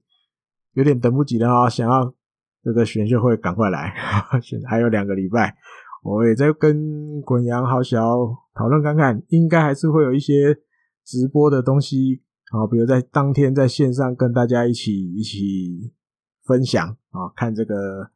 [0.75, 2.15] 有点等不及了啊，想要
[2.63, 3.95] 这个选秀会赶快来，
[4.43, 5.57] 选还有两个礼拜，
[6.03, 8.01] 我也在跟滚羊豪小
[8.55, 10.55] 讨论看看，应该还是会有一些
[11.05, 12.23] 直播的东西。
[12.51, 15.93] 好，比如在当天在线上跟大家一起一起
[16.45, 18.11] 分享啊，看这个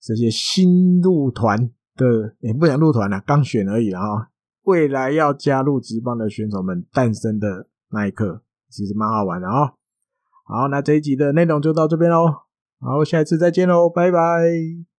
[0.00, 4.02] 这些新入团的，也不想入团了，刚选而已啊。
[4.64, 9.74] 未来要加入职棒的选手们诞生的那一刻，其实蛮好玩的哦。
[10.44, 12.26] 好，那这一集的内容就到这边喽，
[12.80, 14.89] 好，下一次再见喽，拜拜。